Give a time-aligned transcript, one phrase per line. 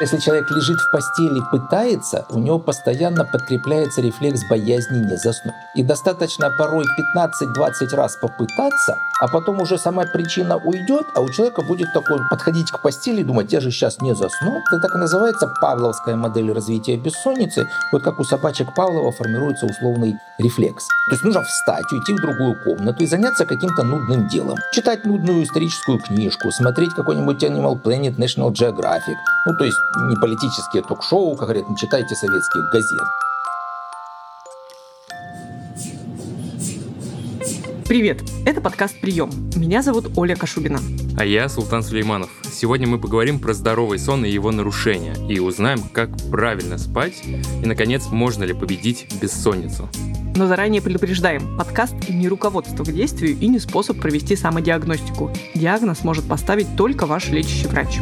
[0.00, 5.54] Если человек лежит в постели, пытается, у него постоянно подкрепляется рефлекс боязни не заснуть.
[5.74, 11.60] И достаточно порой 15-20 раз попытаться, а потом уже сама причина уйдет, а у человека
[11.60, 14.62] будет такой подходить к постели и думать, я же сейчас не засну.
[14.72, 17.68] Это так и называется павловская модель развития бессонницы.
[17.92, 20.88] Вот как у собачек Павлова формируется условный рефлекс.
[21.08, 24.56] То есть нужно встать, уйти в другую комнату и заняться каким-то нудным делом.
[24.72, 29.16] Читать нудную историческую книжку, смотреть какой-нибудь Animal Planet, National Geographic.
[29.46, 33.00] Ну, то есть не политические ток-шоу, как говорят, не читайте советских газет.
[37.86, 38.22] Привет!
[38.46, 39.30] Это подкаст «Прием».
[39.56, 40.78] Меня зовут Оля Кашубина.
[41.18, 42.30] А я Султан Сулейманов.
[42.48, 47.66] Сегодня мы поговорим про здоровый сон и его нарушения, и узнаем, как правильно спать, и,
[47.66, 49.88] наконец, можно ли победить бессонницу.
[50.36, 55.32] Но заранее предупреждаем, подкаст не руководство к действию и не способ провести самодиагностику.
[55.56, 57.98] Диагноз может поставить только ваш лечащий врач.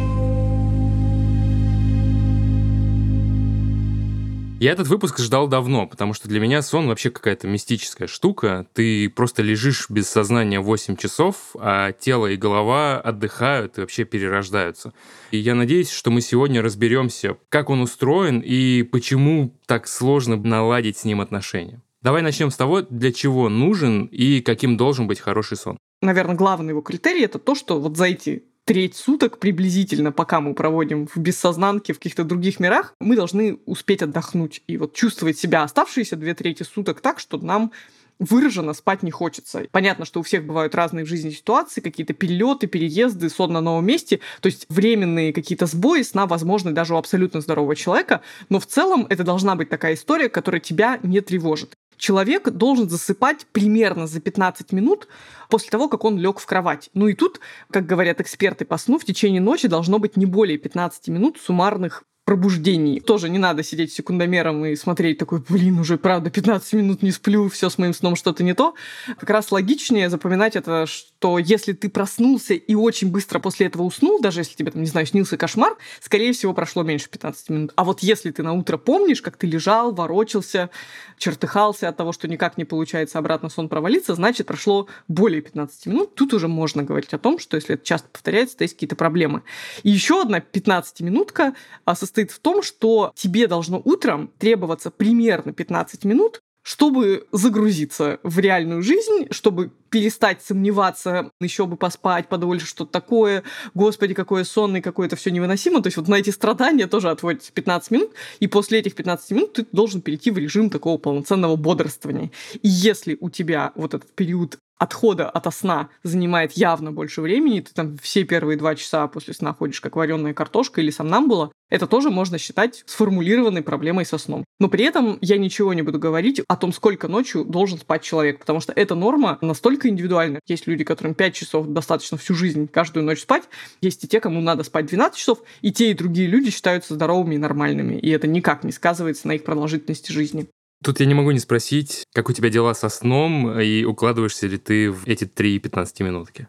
[4.59, 8.67] Я этот выпуск ждал давно, потому что для меня сон вообще какая-то мистическая штука.
[8.73, 14.91] Ты просто лежишь без сознания 8 часов, а тело и голова отдыхают и вообще перерождаются.
[15.31, 20.97] И я надеюсь, что мы сегодня разберемся, как он устроен и почему так сложно наладить
[20.97, 21.81] с ним отношения.
[22.01, 25.77] Давай начнем с того, для чего нужен и каким должен быть хороший сон.
[26.01, 30.53] Наверное, главный его критерий это то, что вот за эти треть суток приблизительно, пока мы
[30.53, 35.63] проводим в бессознанке, в каких-то других мирах, мы должны успеть отдохнуть и вот чувствовать себя
[35.63, 37.71] оставшиеся две трети суток так, что нам
[38.19, 39.65] выраженно спать не хочется.
[39.71, 43.85] Понятно, что у всех бывают разные в жизни ситуации, какие-то перелеты, переезды, сон на новом
[43.85, 48.65] месте, то есть временные какие-то сбои сна возможны даже у абсолютно здорового человека, но в
[48.65, 54.19] целом это должна быть такая история, которая тебя не тревожит человек должен засыпать примерно за
[54.19, 55.07] 15 минут
[55.49, 56.89] после того, как он лег в кровать.
[56.95, 60.57] Ну и тут, как говорят эксперты по сну, в течение ночи должно быть не более
[60.57, 62.99] 15 минут суммарных пробуждений.
[62.99, 67.49] Тоже не надо сидеть секундомером и смотреть такой, блин, уже правда 15 минут не сплю,
[67.49, 68.75] все с моим сном что-то не то.
[69.19, 74.21] Как раз логичнее запоминать это, что если ты проснулся и очень быстро после этого уснул,
[74.21, 77.71] даже если тебе, там, не знаю, снился кошмар, скорее всего, прошло меньше 15 минут.
[77.75, 80.69] А вот если ты на утро помнишь, как ты лежал, ворочался,
[81.17, 86.13] чертыхался от того, что никак не получается обратно сон провалиться, значит, прошло более 15 минут.
[86.13, 89.41] Тут уже можно говорить о том, что если это часто повторяется, то есть какие-то проблемы.
[89.81, 91.55] И еще одна 15-минутка
[91.95, 98.37] состоит состоит в том, что тебе должно утром требоваться примерно 15 минут, чтобы загрузиться в
[98.39, 103.43] реальную жизнь, чтобы перестать сомневаться, еще бы поспать подольше, что-то такое,
[103.73, 105.81] господи, какое сонное, какое это все невыносимо.
[105.81, 109.53] То есть вот на эти страдания тоже отводится 15 минут, и после этих 15 минут
[109.53, 112.31] ты должен перейти в режим такого полноценного бодрствования.
[112.61, 117.73] И если у тебя вот этот период отхода от сна занимает явно больше времени, ты
[117.73, 122.09] там все первые два часа после сна ходишь как вареная картошка или сомнамбула, это тоже
[122.09, 124.43] можно считать сформулированной проблемой со сном.
[124.59, 128.39] Но при этом я ничего не буду говорить о том, сколько ночью должен спать человек,
[128.39, 130.39] потому что эта норма настолько индивидуальна.
[130.47, 133.43] Есть люди, которым 5 часов достаточно всю жизнь, каждую ночь спать.
[133.81, 137.35] Есть и те, кому надо спать 12 часов, и те, и другие люди считаются здоровыми
[137.35, 137.95] и нормальными.
[137.95, 140.47] И это никак не сказывается на их продолжительности жизни.
[140.83, 144.57] Тут я не могу не спросить, как у тебя дела со сном, и укладываешься ли
[144.57, 146.47] ты в эти 3 15 минутки?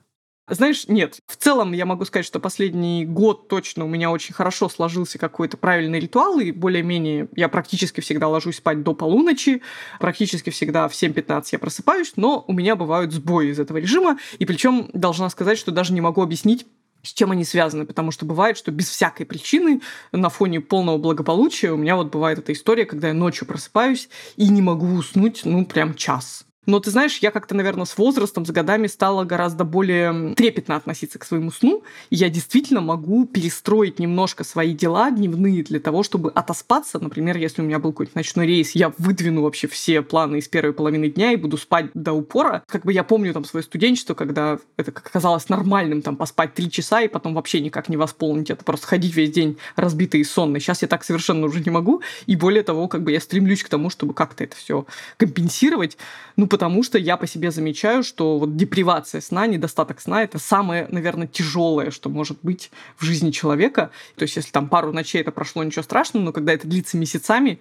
[0.51, 1.19] Знаешь, нет.
[1.29, 5.57] В целом я могу сказать, что последний год точно у меня очень хорошо сложился какой-то
[5.57, 9.63] правильный ритуал, и более-менее я практически всегда ложусь спать до полуночи,
[10.01, 14.45] практически всегда в 7.15 я просыпаюсь, но у меня бывают сбои из этого режима, и
[14.45, 16.67] причем должна сказать, что даже не могу объяснить,
[17.03, 19.81] с чем они связаны, потому что бывает, что без всякой причины
[20.13, 24.49] на фоне полного благополучия у меня вот бывает эта история, когда я ночью просыпаюсь и
[24.49, 26.45] не могу уснуть, ну, прям час.
[26.71, 31.19] Но ты знаешь, я как-то, наверное, с возрастом, с годами стала гораздо более трепетно относиться
[31.19, 31.83] к своему сну.
[32.11, 37.01] И я действительно могу перестроить немножко свои дела дневные для того, чтобы отоспаться.
[37.01, 40.73] Например, если у меня был какой-нибудь ночной рейс, я выдвину вообще все планы из первой
[40.73, 42.63] половины дня и буду спать до упора.
[42.69, 47.01] Как бы я помню там свое студенчество, когда это казалось нормальным, там, поспать три часа
[47.01, 50.61] и потом вообще никак не восполнить это, просто ходить весь день разбитый и сонный.
[50.61, 52.01] Сейчас я так совершенно уже не могу.
[52.27, 55.99] И более того, как бы я стремлюсь к тому, чтобы как-то это все компенсировать.
[56.37, 60.87] Ну, потому что я по себе замечаю, что вот депривация сна, недостаток сна– это самое,
[60.91, 63.91] наверное, тяжелое, что может быть в жизни человека.
[64.17, 67.61] То есть, если там пару ночей это прошло, ничего страшного, но когда это длится месяцами,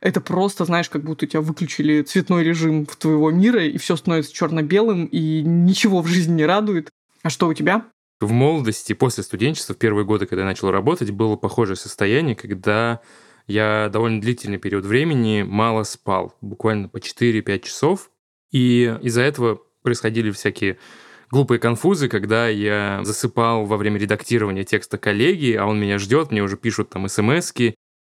[0.00, 3.96] это просто, знаешь, как будто у тебя выключили цветной режим в твоего мира, и все
[3.96, 6.88] становится черно-белым, и ничего в жизни не радует.
[7.22, 7.84] А что у тебя?
[8.20, 13.00] В молодости, после студенчества, в первые годы, когда я начал работать, было похожее состояние, когда
[13.46, 18.10] я довольно длительный период времени мало спал, буквально по 4-5 часов,
[18.52, 20.78] и из-за этого происходили всякие
[21.30, 26.42] глупые конфузы, когда я засыпал во время редактирования текста коллеги, а он меня ждет, мне
[26.42, 27.52] уже пишут там смс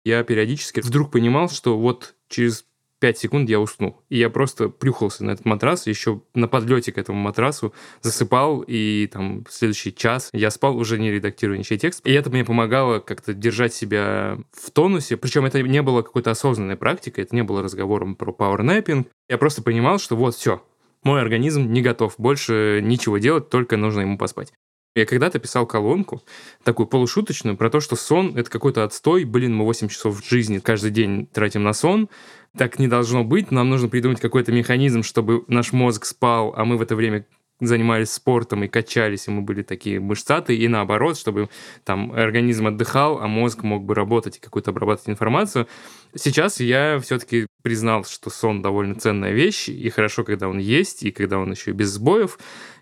[0.04, 2.64] я периодически вдруг понимал, что вот через
[3.00, 4.02] 5 секунд я уснул.
[4.08, 7.72] И я просто плюхался на этот матрас, еще на подлете к этому матрасу
[8.02, 12.06] засыпал, и там следующий час я спал, уже не редактируя ничей текст.
[12.06, 15.16] И это мне помогало как-то держать себя в тонусе.
[15.16, 19.08] Причем это не было какой-то осознанной практикой, это не было разговором про пауэрнэппинг.
[19.28, 20.62] Я просто понимал, что вот все,
[21.02, 24.52] мой организм не готов больше ничего делать, только нужно ему поспать.
[24.98, 26.22] Я когда-то писал колонку,
[26.64, 29.24] такую полушуточную, про то, что сон— это какой-то отстой.
[29.24, 32.08] Блин, мы 8 часов в жизни каждый день тратим на сон.
[32.56, 33.50] Так не должно быть.
[33.50, 37.26] Нам нужно придумать какой-то механизм, чтобы наш мозг спал, а мы в это время
[37.60, 41.48] занимались спортом и качались, и мы были такие мышцатые, и наоборот, чтобы
[41.84, 45.66] там организм отдыхал, а мозг мог бы работать и какую-то обрабатывать информацию.
[46.14, 51.10] Сейчас я все-таки признал, что сон довольно ценная вещь, и хорошо, когда он есть, и
[51.10, 52.38] когда он еще без сбоев.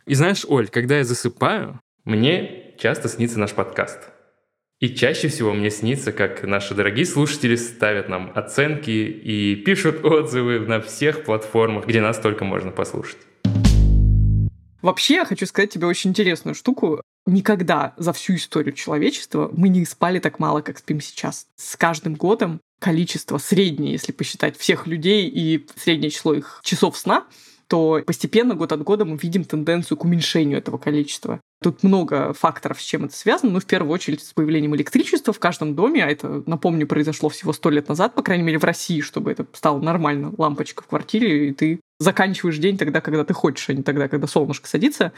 [0.06, 4.15] И знаешь, Оль, когда я засыпаю, мне часто снится наш подкаст.
[4.78, 10.60] И чаще всего мне снится, как наши дорогие слушатели ставят нам оценки и пишут отзывы
[10.60, 13.16] на всех платформах, где нас только можно послушать.
[14.82, 17.00] Вообще, я хочу сказать тебе очень интересную штуку.
[17.24, 21.46] Никогда за всю историю человечества мы не спали так мало, как спим сейчас.
[21.56, 27.24] С каждым годом количество среднее, если посчитать всех людей и среднее число их часов сна,
[27.66, 31.40] то постепенно год от года мы видим тенденцию к уменьшению этого количества.
[31.62, 33.52] Тут много факторов, с чем это связано.
[33.52, 36.04] Ну, в первую очередь, с появлением электричества в каждом доме.
[36.04, 39.46] А это, напомню, произошло всего сто лет назад, по крайней мере, в России, чтобы это
[39.52, 40.32] стало нормально.
[40.36, 44.26] Лампочка в квартире, и ты заканчиваешь день тогда, когда ты хочешь, а не тогда, когда
[44.26, 45.12] солнышко садится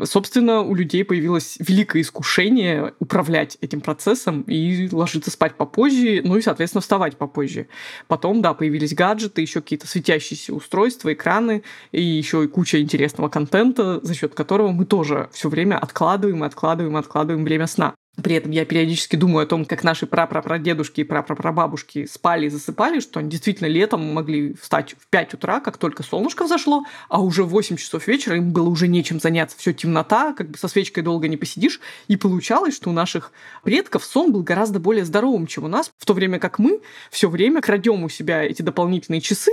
[0.00, 6.42] собственно, у людей появилось великое искушение управлять этим процессом и ложиться спать попозже, ну и,
[6.42, 7.68] соответственно, вставать попозже.
[8.08, 11.62] Потом, да, появились гаджеты, еще какие-то светящиеся устройства, экраны
[11.92, 16.96] и еще и куча интересного контента, за счет которого мы тоже все время откладываем, откладываем,
[16.96, 17.94] откладываем время сна.
[18.20, 23.00] При этом я периодически думаю о том, как наши прапрапрадедушки и прапрапрабабушки спали и засыпали,
[23.00, 27.42] что они действительно летом могли встать в 5 утра, как только солнышко взошло, а уже
[27.42, 29.56] в 8 часов вечера им было уже нечем заняться.
[29.58, 31.80] Все темнота, как бы со свечкой долго не посидишь.
[32.06, 33.32] И получалось, что у наших
[33.64, 37.30] предков сон был гораздо более здоровым, чем у нас, в то время как мы все
[37.30, 39.52] время крадем у себя эти дополнительные часы,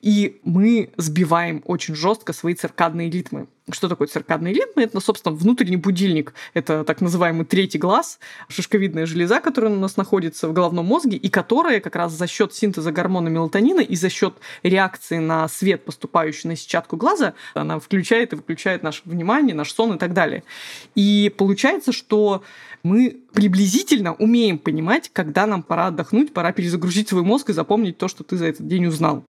[0.00, 3.46] и мы сбиваем очень жестко свои циркадные ритмы.
[3.72, 4.82] Что такое циркадные ритмы?
[4.82, 6.34] Это, собственно, внутренний будильник.
[6.54, 8.18] Это так называемый третий глаз,
[8.48, 12.54] шишковидная железа, которая у нас находится в головном мозге, и которая как раз за счет
[12.54, 18.32] синтеза гормона мелатонина и за счет реакции на свет, поступающий на сетчатку глаза, она включает
[18.32, 20.42] и выключает наше внимание, наш сон и так далее.
[20.94, 22.42] И получается, что
[22.82, 28.08] мы приблизительно умеем понимать, когда нам пора отдохнуть, пора перезагрузить свой мозг и запомнить то,
[28.08, 29.24] что ты за этот день узнал.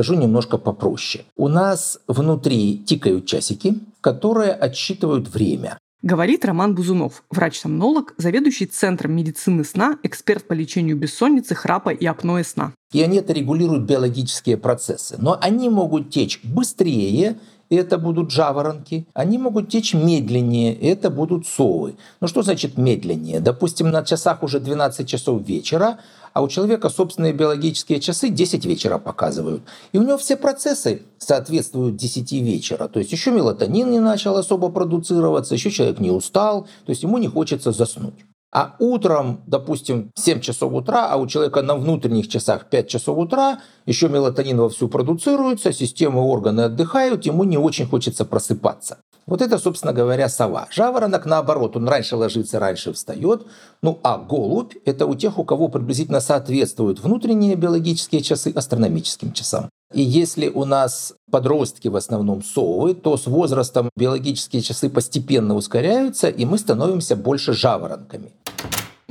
[0.00, 1.26] Скажу немножко попроще.
[1.36, 5.76] У нас внутри тикают часики, которые отсчитывают время.
[6.00, 12.44] Говорит Роман Бузунов, врач-сомнолог, заведующий Центром медицины сна, эксперт по лечению бессонницы, храпа и апноэ
[12.44, 12.72] сна.
[12.94, 15.16] И они это регулируют биологические процессы.
[15.18, 17.38] Но они могут течь быстрее,
[17.76, 19.06] это будут жаворонки.
[19.14, 21.94] Они могут течь медленнее, это будут совы.
[22.20, 23.40] Ну что значит медленнее?
[23.40, 25.98] Допустим, на часах уже 12 часов вечера,
[26.32, 29.62] а у человека собственные биологические часы 10 вечера показывают.
[29.92, 32.88] И у него все процессы соответствуют 10 вечера.
[32.88, 37.18] То есть еще мелатонин не начал особо продуцироваться, еще человек не устал, то есть ему
[37.18, 38.14] не хочется заснуть.
[38.52, 43.60] А утром, допустим, 7 часов утра, а у человека на внутренних часах 5 часов утра,
[43.86, 48.98] еще мелатонин вовсю продуцируется, системы органы отдыхают, ему не очень хочется просыпаться.
[49.30, 50.66] Вот это, собственно говоря, сова.
[50.72, 53.46] Жаворонок, наоборот, он раньше ложится, раньше встает.
[53.80, 59.70] Ну а голубь– это у тех, у кого приблизительно соответствуют внутренние биологические часы астрономическим часам.
[59.94, 66.28] И если у нас подростки в основном совы, то с возрастом биологические часы постепенно ускоряются,
[66.28, 68.32] и мы становимся больше жаворонками.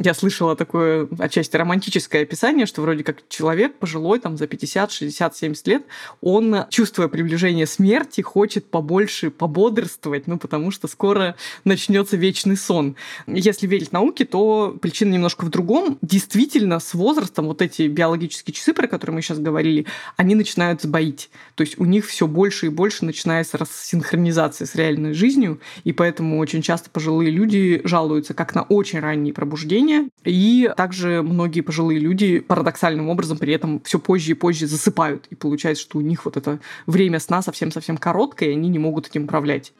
[0.01, 5.35] Я слышала такое отчасти романтическое описание, что вроде как человек пожилой, там за 50, 60,
[5.35, 5.83] 70 лет,
[6.21, 12.95] он, чувствуя приближение смерти, хочет побольше пободрствовать, ну потому что скоро начнется вечный сон.
[13.27, 15.97] Если верить науке, то причина немножко в другом.
[16.01, 21.29] Действительно, с возрастом вот эти биологические часы, про которые мы сейчас говорили, они начинают сбоить.
[21.55, 26.39] То есть у них все больше и больше начинается рассинхронизация с реальной жизнью, и поэтому
[26.39, 30.09] очень часто пожилые люди жалуются как на очень ранние пробуждения, зрения.
[30.23, 35.27] И также многие пожилые люди парадоксальным образом при этом все позже и позже засыпают.
[35.29, 39.07] И получается, что у них вот это время сна совсем-совсем короткое, и они не могут
[39.07, 39.73] этим управлять.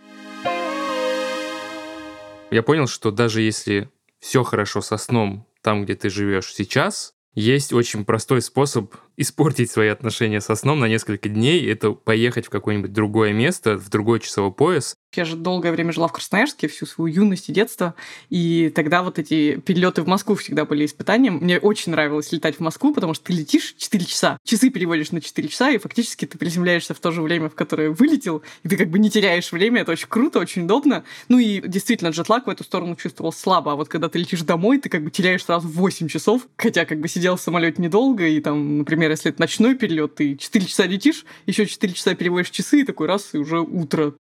[2.51, 3.89] Я понял, что даже если
[4.19, 9.89] все хорошо со сном там, где ты живешь сейчас, есть очень простой способ испортить свои
[9.89, 14.53] отношения со сном на несколько дней, это поехать в какое-нибудь другое место, в другой часовой
[14.53, 14.95] пояс.
[15.13, 17.95] Я же долгое время жила в Красноярске, всю свою юность и детство,
[18.29, 21.37] и тогда вот эти перелеты в Москву всегда были испытанием.
[21.37, 25.19] Мне очень нравилось летать в Москву, потому что ты летишь 4 часа, часы переводишь на
[25.19, 28.77] 4 часа, и фактически ты приземляешься в то же время, в которое вылетел, и ты
[28.77, 31.03] как бы не теряешь время, это очень круто, очень удобно.
[31.27, 34.77] Ну и действительно, джетлаг в эту сторону чувствовал слабо, а вот когда ты летишь домой,
[34.77, 38.39] ты как бы теряешь сразу 8 часов, хотя как бы сидел в самолете недолго, и
[38.39, 42.81] там, например, если это ночной перелет, ты 4 часа летишь, еще 4 часа переводишь часы,
[42.81, 44.13] и такой раз, и уже утро.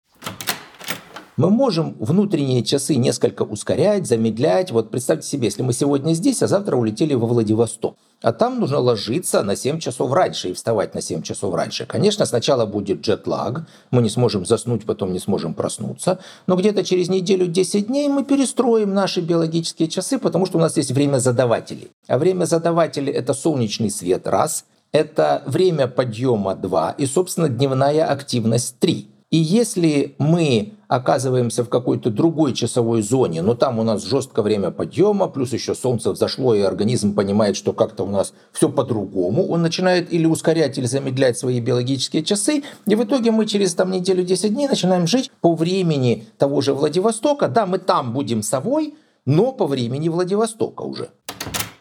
[1.38, 4.72] Мы можем внутренние часы несколько ускорять, замедлять.
[4.72, 7.96] Вот представьте себе, если мы сегодня здесь, а завтра улетели во Владивосток.
[8.20, 11.86] А там нужно ложиться на 7 часов раньше и вставать на 7 часов раньше.
[11.86, 16.18] Конечно, сначала будет джетлаг, мы не сможем заснуть, потом не сможем проснуться.
[16.48, 20.76] Но где-то через неделю 10 дней мы перестроим наши биологические часы, потому что у нас
[20.76, 21.92] есть время задавателей.
[22.08, 28.78] А время задавателей– это солнечный свет– раз, это время подъема– два, и, собственно, дневная активность–
[28.80, 29.08] три.
[29.30, 34.70] И если мы оказываемся в какой-то другой часовой зоне, но там у нас жесткое время
[34.70, 39.60] подъема, плюс еще солнце взошло, и организм понимает, что как-то у нас все по-другому, он
[39.60, 44.24] начинает или ускорять, или замедлять свои биологические часы, и в итоге мы через там неделю
[44.24, 47.48] 10 дней начинаем жить по времени того же Владивостока.
[47.48, 48.94] Да, мы там будем совой,
[49.26, 51.10] но по времени Владивостока уже.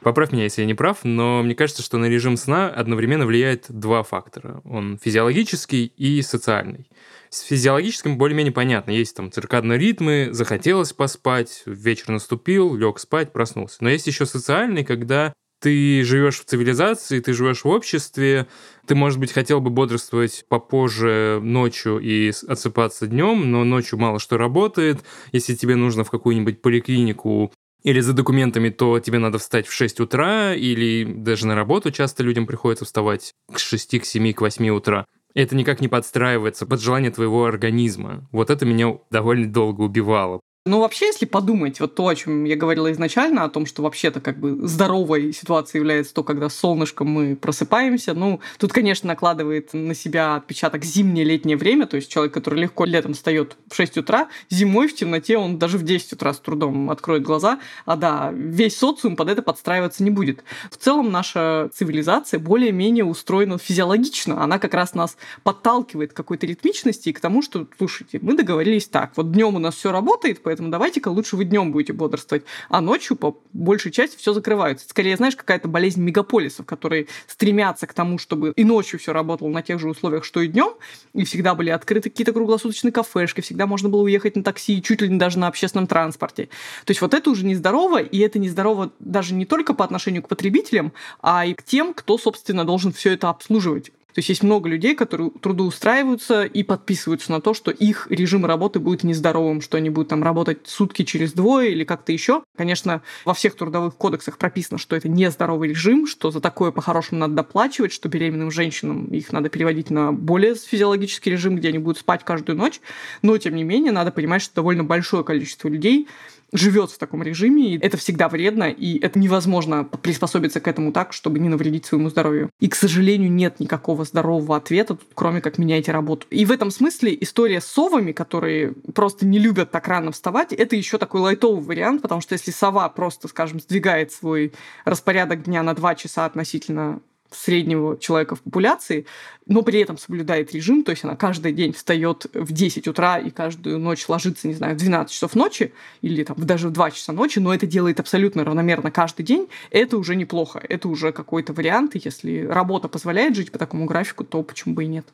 [0.02, 3.66] Поправь меня, если я не прав, но мне кажется, что на режим сна одновременно влияет
[3.70, 4.62] два фактора.
[4.64, 6.90] Он физиологический и социальный.
[7.30, 8.92] С физиологическим более-менее понятно.
[8.92, 13.78] Есть там циркадные ритмы, захотелось поспать, вечер наступил, лег спать, проснулся.
[13.82, 18.48] Но есть еще социальный, когда ты живешь в цивилизации, ты живешь в обществе,
[18.86, 24.38] ты, может быть, хотел бы бодрствовать попозже ночью и отсыпаться днем, но ночью мало что
[24.38, 25.04] работает.
[25.32, 27.52] Если тебе нужно в какую-нибудь поликлинику
[27.88, 32.22] или за документами, то тебе надо встать в 6 утра, или даже на работу часто
[32.22, 36.82] людям приходится вставать к 6, к 7, к 8 утра это никак не подстраивается под
[36.82, 38.28] желание твоего организма.
[38.32, 40.42] Вот это меня довольно долго убивало.
[40.68, 44.20] Ну, вообще, если подумать, вот то, о чем я говорила изначально, о том, что вообще-то
[44.20, 49.94] как бы здоровой ситуацией является то, когда солнышком мы просыпаемся, ну, тут, конечно, накладывает на
[49.94, 54.28] себя отпечаток зимнее летнее время, то есть человек, который легко летом встает в 6 утра,
[54.50, 58.78] зимой в темноте он даже в 10 утра с трудом откроет глаза, а да, весь
[58.78, 60.44] социум под это подстраиваться не будет.
[60.70, 67.10] В целом наша цивилизация более-менее устроена физиологично, она как раз нас подталкивает к какой-то ритмичности
[67.10, 70.57] и к тому, что, слушайте, мы договорились так, вот днем у нас все работает, поэтому
[70.58, 74.90] поэтому давайте-ка лучше вы днем будете бодрствовать, а ночью по большей части все закрывается.
[74.90, 79.62] Скорее, знаешь, какая-то болезнь мегаполисов, которые стремятся к тому, чтобы и ночью все работало на
[79.62, 80.74] тех же условиях, что и днем,
[81.14, 85.10] и всегда были открыты какие-то круглосуточные кафешки, всегда можно было уехать на такси, чуть ли
[85.10, 86.50] не даже на общественном транспорте.
[86.86, 90.28] То есть вот это уже нездорово, и это нездорово даже не только по отношению к
[90.28, 93.92] потребителям, а и к тем, кто, собственно, должен все это обслуживать.
[94.18, 98.80] То есть есть много людей, которые трудоустраиваются и подписываются на то, что их режим работы
[98.80, 102.42] будет нездоровым, что они будут там работать сутки через двое или как-то еще.
[102.56, 107.36] Конечно, во всех трудовых кодексах прописано, что это нездоровый режим, что за такое по-хорошему надо
[107.36, 112.24] доплачивать, что беременным женщинам их надо переводить на более физиологический режим, где они будут спать
[112.24, 112.82] каждую ночь.
[113.22, 116.08] Но, тем не менее, надо понимать, что довольно большое количество людей
[116.52, 121.14] живет в таком режиме, и это всегда вредно, и это невозможно приспособиться к этому так,
[121.14, 122.50] чтобы не навредить своему здоровью.
[122.60, 126.28] И, к сожалению, нет никакого здорового ответа, кроме как меняйте работу.
[126.30, 130.76] И в этом смысле история с совами, которые просто не любят так рано вставать, это
[130.76, 134.54] еще такой лайтовый вариант, потому что если сова просто, скажем, сдвигает свой
[134.86, 139.06] распорядок дня на два часа относительно среднего человека в популяции,
[139.46, 143.30] но при этом соблюдает режим, то есть она каждый день встает в 10 утра и
[143.30, 147.14] каждую ночь ложится, не знаю, в 12 часов ночи или там даже в 2 часа
[147.14, 151.96] ночи, но это делает абсолютно равномерно каждый день, это уже неплохо, это уже какой-то вариант,
[151.96, 155.06] и если работа позволяет жить по такому графику, то почему бы и нет.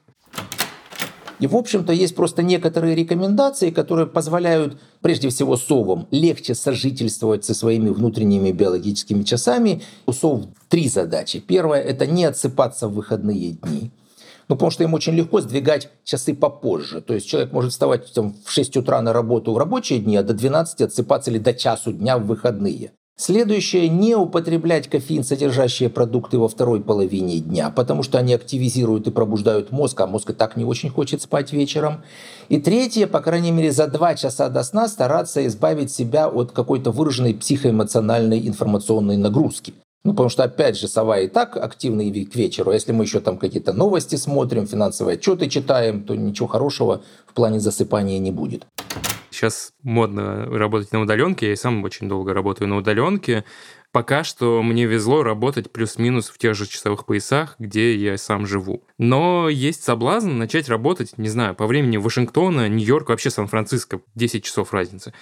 [1.44, 7.54] И, в общем-то, есть просто некоторые рекомендации, которые позволяют, прежде всего, совам легче сожительствовать со
[7.54, 9.82] своими внутренними биологическими часами.
[10.06, 11.42] У сов три задачи.
[11.42, 13.92] Первая– это не отсыпаться в выходные дни.
[14.48, 17.02] Ну, потому что им очень легко сдвигать часы попозже.
[17.02, 20.24] То есть человек может вставать там, в 6 утра на работу в рабочие дни, а
[20.24, 22.94] до 12 отсыпаться или до часу дня в выходные.
[23.16, 29.12] Следующее– не употреблять кофеин, содержащие продукты во второй половине дня, потому что они активизируют и
[29.12, 32.04] пробуждают мозг, а мозг и так не очень хочет спать вечером.
[32.50, 36.90] И третье, по крайней мере, за два часа до сна стараться избавить себя от какой-то
[36.90, 39.76] выраженной психоэмоциональной информационной нагрузки.
[40.04, 42.72] Ну, потому что, опять же, сова и так активный к вечеру.
[42.72, 47.34] А если мы еще там какие-то новости смотрим, финансовые отчеты читаем, то ничего хорошего в
[47.34, 48.66] плане засыпания не будет.
[49.34, 53.44] Сейчас модно работать на удаленке, я и сам очень долго работаю на удаленке.
[53.92, 58.84] Пока что мне везло работать плюс-минус в тех же часовых поясах, где я сам живу.
[58.98, 64.74] Но есть соблазн начать работать, не знаю, по времени Вашингтона, Нью-Йорк, вообще Сан-Франциско, 10 часов
[64.74, 65.14] разницы.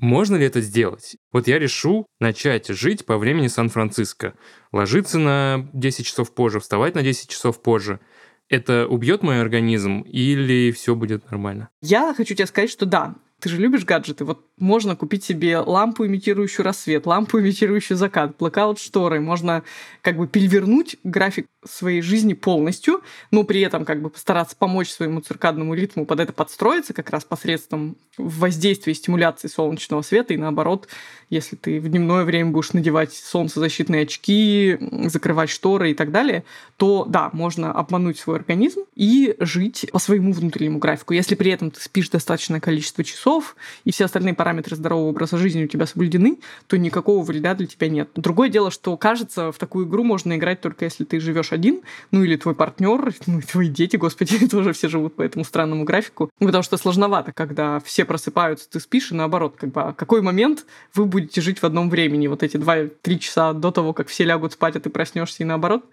[0.00, 1.16] Можно ли это сделать?
[1.32, 4.34] Вот я решу начать жить по времени Сан-Франциско.
[4.72, 8.00] Ложиться на 10 часов позже, вставать на 10 часов позже.
[8.48, 11.68] Это убьет мой организм или все будет нормально?
[11.82, 14.24] Я хочу тебе сказать, что да, ты же любишь гаджеты.
[14.24, 19.20] Вот можно купить себе лампу, имитирующую рассвет, лампу, имитирующую закат, блокаут шторы.
[19.20, 19.62] Можно
[20.02, 25.20] как бы перевернуть график своей жизни полностью, но при этом как бы постараться помочь своему
[25.20, 30.34] циркадному ритму под это подстроиться как раз посредством воздействия стимуляции солнечного света.
[30.34, 30.88] И наоборот,
[31.30, 36.44] если ты в дневное время будешь надевать солнцезащитные очки, закрывать шторы и так далее,
[36.76, 41.14] то да, можно обмануть свой организм и жить по своему внутреннему графику.
[41.14, 45.64] Если при этом ты спишь достаточное количество часов и все остальные параметры здорового образа жизни
[45.64, 48.10] у тебя соблюдены, то никакого вреда для тебя нет.
[48.14, 51.82] Другое дело, что кажется, в такую игру можно играть только если ты живешь один,
[52.12, 55.84] ну или твой партнер, ну и твои дети, господи, тоже все живут по этому странному
[55.84, 56.30] графику.
[56.38, 60.66] Потому что сложновато, когда все просыпаются, ты спишь, и наоборот, как бы, а какой момент
[60.94, 62.28] вы будете жить в одном времени?
[62.28, 65.84] Вот эти два-три часа до того, как все лягут спать, а ты проснешься и наоборот?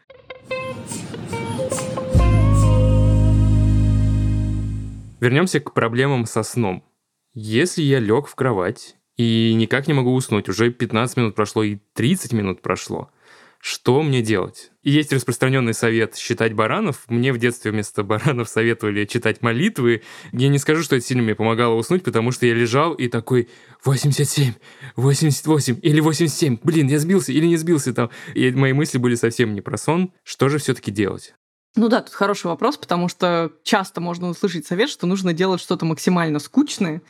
[5.20, 6.84] Вернемся к проблемам со сном.
[7.34, 11.77] Если я лег в кровать и никак не могу уснуть, уже 15 минут прошло и
[11.93, 13.10] 30 минут прошло,
[13.65, 14.72] что мне делать?
[14.82, 17.05] И есть распространенный совет считать баранов.
[17.08, 20.01] Мне в детстве вместо баранов советовали читать молитвы.
[20.34, 23.48] Я не скажу, что это сильно мне помогало уснуть, потому что я лежал и такой
[23.86, 24.51] 87,
[24.98, 26.58] 88 или 87.
[26.62, 28.10] Блин, я сбился или не сбился там.
[28.34, 30.12] И мои мысли были совсем не про сон.
[30.25, 31.34] Что же все-таки делать?
[31.75, 35.86] Ну да, тут хороший вопрос, потому что часто можно услышать совет, что нужно делать что-то
[35.86, 37.01] максимально скучное.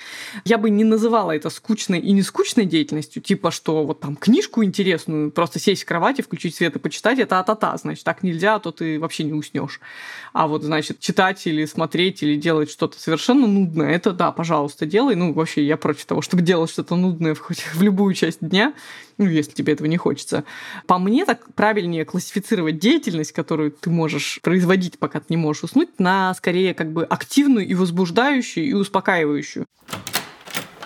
[0.45, 4.63] Я бы не называла это скучной и не скучной деятельностью, типа что вот там книжку
[4.63, 8.59] интересную, просто сесть в кровати, включить свет и почитать, это а-та-та, значит, так нельзя, а
[8.59, 9.81] то ты вообще не уснешь.
[10.31, 15.15] А вот, значит, читать или смотреть или делать что-то совершенно нудное, это да, пожалуйста, делай.
[15.15, 18.73] Ну, вообще, я против того, чтобы делать что-то нудное хоть в любую часть дня,
[19.17, 20.43] ну, если тебе этого не хочется.
[20.87, 25.99] По мне, так правильнее классифицировать деятельность, которую ты можешь производить, пока ты не можешь уснуть,
[25.99, 29.65] на скорее как бы активную и возбуждающую и успокаивающую.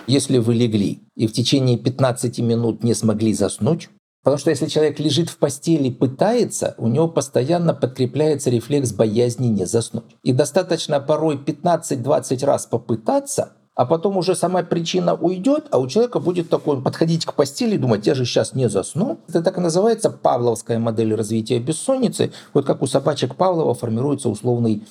[0.06, 3.90] Если вы легли и в течение 15 минут не смогли заснуть,
[4.24, 9.64] Потому что если человек лежит в постели пытается, у него постоянно подкрепляется рефлекс боязни не
[9.64, 10.16] заснуть.
[10.22, 16.18] И достаточно порой 15-20 раз попытаться, а потом уже сама причина уйдет, а у человека
[16.18, 19.20] будет такой подходить к постели и думать, я же сейчас не засну.
[19.28, 22.32] Это так и называется павловская модель развития бессонницы.
[22.54, 24.82] Вот как у собачек Павлова формируется условный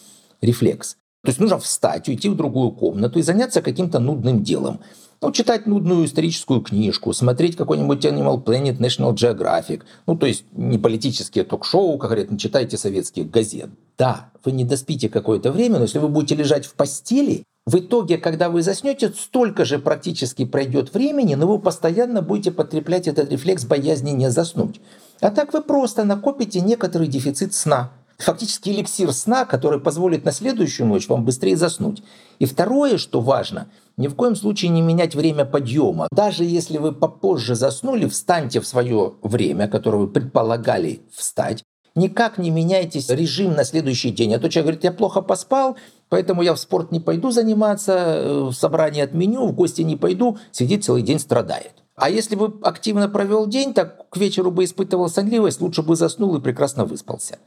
[0.41, 0.95] рефлекс.
[1.26, 4.80] То есть нужно встать, уйти в другую комнату и заняться каким-то нудным делом.
[5.19, 9.82] Ну, читать нудную историческую книжку, смотреть какой-нибудь Animal Planet, National Geographic.
[10.06, 13.69] Ну, то есть не политические ток-шоу, как говорят, не читайте советских газет.
[13.97, 18.17] Да, вы не доспите какое-то время, но если вы будете лежать в постели, в итоге,
[18.17, 23.65] когда вы заснете, столько же практически пройдет времени, но вы постоянно будете подкреплять этот рефлекс
[23.65, 24.80] боязни не заснуть.
[25.19, 27.91] А так вы просто накопите некоторый дефицит сна.
[28.19, 32.01] Фактически эликсир сна, который позволит на следующую ночь вам быстрее заснуть.
[32.39, 36.08] И второе, что важно, ни в коем случае не менять время подъема.
[36.10, 41.63] Даже если вы попозже заснули, встаньте в свое время, которое вы предполагали встать,
[41.97, 44.33] никак не меняйте режим на следующий день.
[44.33, 45.75] А то человек говорит, я плохо поспал,
[46.10, 50.38] поэтому я в спорт не пойду заниматься, э, в собрание отменю, в гости не пойду,
[50.51, 51.73] сидит целый день, страдает.
[51.95, 56.36] А если бы активно провел день, так к вечеру бы испытывал сонливость, лучше бы заснул
[56.36, 57.39] и прекрасно выспался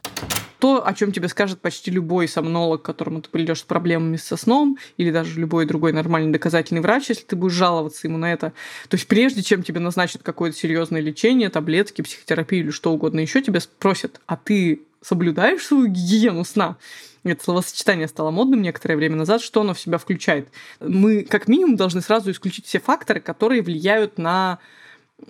[0.61, 4.77] то, о чем тебе скажет почти любой сомнолог, которому ты придешь с проблемами со сном,
[4.95, 8.53] или даже любой другой нормальный доказательный врач, если ты будешь жаловаться ему на это.
[8.87, 13.41] То есть прежде чем тебе назначат какое-то серьезное лечение, таблетки, психотерапию или что угодно еще,
[13.41, 16.77] тебя спросят, а ты соблюдаешь свою гигиену сна?
[17.23, 19.41] Это словосочетание стало модным некоторое время назад.
[19.41, 20.47] Что оно в себя включает?
[20.79, 24.59] Мы, как минимум, должны сразу исключить все факторы, которые влияют на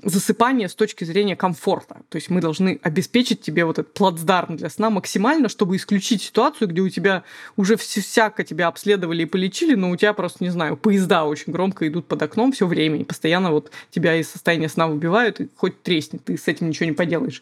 [0.03, 2.01] засыпание с точки зрения комфорта.
[2.09, 6.67] То есть мы должны обеспечить тебе вот этот плацдарм для сна максимально, чтобы исключить ситуацию,
[6.67, 7.23] где у тебя
[7.55, 11.87] уже всяко тебя обследовали и полечили, но у тебя просто, не знаю, поезда очень громко
[11.87, 15.81] идут под окном все время, и постоянно вот тебя из состояния сна выбивают, и хоть
[15.83, 17.41] треснет, ты с этим ничего не поделаешь.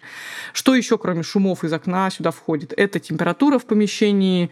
[0.53, 2.73] Что еще, кроме шумов из окна, сюда входит?
[2.75, 4.49] Это температура в помещении,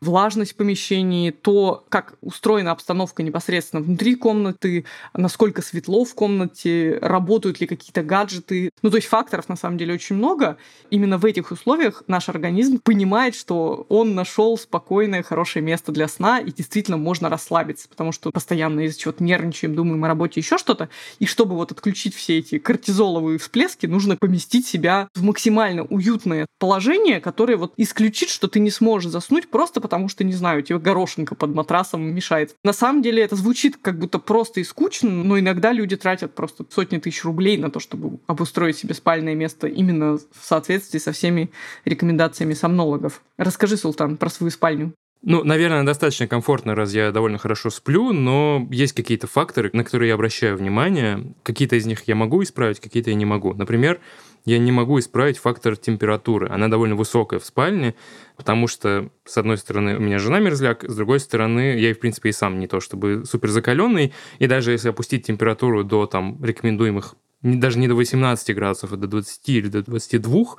[0.00, 4.84] влажность в помещении, то, как устроена обстановка непосредственно внутри комнаты,
[5.14, 8.70] насколько светло в комнате, работают ли какие-то гаджеты.
[8.82, 10.56] Ну, то есть факторов на самом деле очень много.
[10.90, 16.38] Именно в этих условиях наш организм понимает, что он нашел спокойное, хорошее место для сна,
[16.38, 20.88] и действительно можно расслабиться, потому что постоянно из-за чего-то нервничаем, думаем о работе, еще что-то.
[21.18, 27.20] И чтобы вот отключить все эти кортизоловые всплески, нужно поместить себя в максимально уютное положение,
[27.20, 31.34] которое вот исключит, что ты не сможешь заснуть просто потому, что, не знаю, тебе горошинка
[31.34, 32.54] под матрасом мешает.
[32.62, 36.66] На самом деле это звучит как будто просто и скучно, но иногда люди тратят просто
[36.68, 41.50] сотни тысяч рублей на то, чтобы обустроить себе спальное место именно в соответствии со всеми
[41.86, 43.22] рекомендациями сомнологов.
[43.38, 44.92] Расскажи, Султан, про свою спальню.
[45.22, 50.08] Ну, наверное, достаточно комфортно, раз я довольно хорошо сплю, но есть какие-то факторы, на которые
[50.08, 51.34] я обращаю внимание.
[51.42, 53.52] Какие-то из них я могу исправить, какие-то я не могу.
[53.52, 54.00] Например,
[54.44, 56.48] я не могу исправить фактор температуры.
[56.48, 57.96] Она довольно высокая в спальне,
[58.36, 62.28] потому что, с одной стороны, у меня жена мерзляк, с другой стороны, я, в принципе,
[62.28, 67.16] и сам не то чтобы супер закаленный, и даже если опустить температуру до там рекомендуемых
[67.42, 70.56] даже не до 18 градусов, а до 20 или до 22,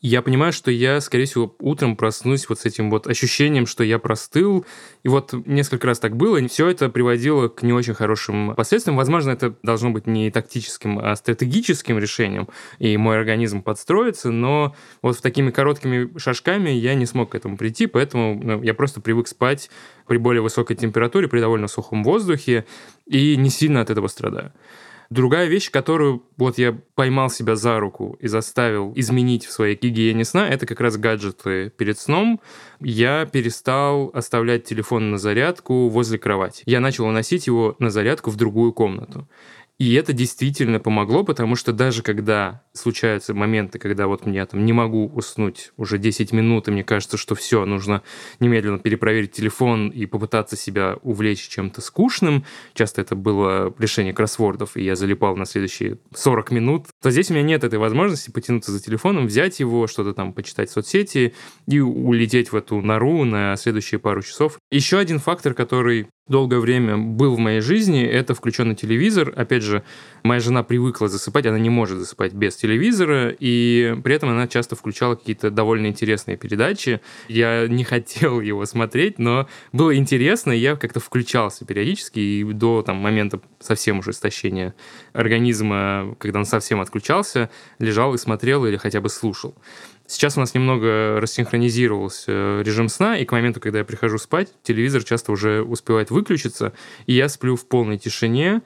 [0.00, 3.98] я понимаю, что я, скорее всего, утром проснусь вот с этим вот ощущением, что я
[3.98, 4.64] простыл.
[5.02, 6.38] И вот несколько раз так было.
[6.38, 8.96] И все это приводило к не очень хорошим последствиям.
[8.96, 15.18] Возможно, это должно быть не тактическим, а стратегическим решением, и мой организм подстроится, но вот
[15.18, 19.28] в такими короткими шажками я не смог к этому прийти, поэтому ну, я просто привык
[19.28, 19.70] спать
[20.06, 22.64] при более высокой температуре, при довольно сухом воздухе,
[23.06, 24.52] и не сильно от этого страдаю.
[25.10, 30.24] Другая вещь, которую вот я поймал себя за руку и заставил изменить в своей гигиене
[30.24, 32.40] сна, это как раз гаджеты перед сном.
[32.78, 36.62] Я перестал оставлять телефон на зарядку возле кровати.
[36.64, 39.26] Я начал уносить его на зарядку в другую комнату.
[39.80, 44.74] И это действительно помогло, потому что даже когда случаются моменты, когда вот я там не
[44.74, 48.02] могу уснуть уже 10 минут, и мне кажется, что все, нужно
[48.40, 54.84] немедленно перепроверить телефон и попытаться себя увлечь чем-то скучным, часто это было решение кроссвордов, и
[54.84, 58.82] я залипал на следующие 40 минут, то здесь у меня нет этой возможности потянуться за
[58.82, 61.32] телефоном, взять его, что-то там почитать в соцсети
[61.66, 64.58] и улететь в эту нору на следующие пару часов.
[64.70, 69.32] Еще один фактор, который долгое время был в моей жизни, это включенный телевизор.
[69.36, 69.82] Опять же,
[70.22, 74.76] моя жена привыкла засыпать, она не может засыпать без телевизора, и при этом она часто
[74.76, 77.00] включала какие-то довольно интересные передачи.
[77.28, 82.82] Я не хотел его смотреть, но было интересно, и я как-то включался периодически, и до
[82.82, 84.74] там, момента совсем уже истощения
[85.12, 89.54] организма, когда он совсем отключался, лежал и смотрел или хотя бы слушал.
[90.10, 95.04] Сейчас у нас немного рассинхронизировался режим сна, и к моменту, когда я прихожу спать, телевизор
[95.04, 96.72] часто уже успевает выключиться,
[97.06, 98.62] и я сплю в полной тишине,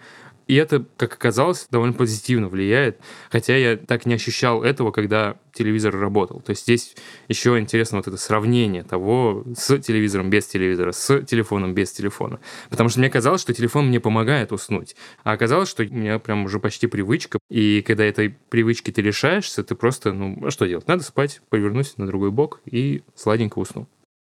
[0.46, 2.98] и это, как оказалось, довольно позитивно влияет,
[3.30, 6.40] хотя я так не ощущал этого, когда телевизор работал.
[6.40, 6.94] То есть здесь
[7.28, 12.40] еще интересно вот это сравнение того с телевизором без телевизора, с телефоном без телефона.
[12.68, 14.96] Потому что мне казалось, что телефон мне помогает уснуть.
[15.22, 17.38] А оказалось, что у меня прям уже почти привычка.
[17.50, 20.88] И когда этой привычки ты лишаешься, ты просто, ну, а что делать?
[20.88, 23.86] Надо спать, повернусь на другой бок и сладенько усну.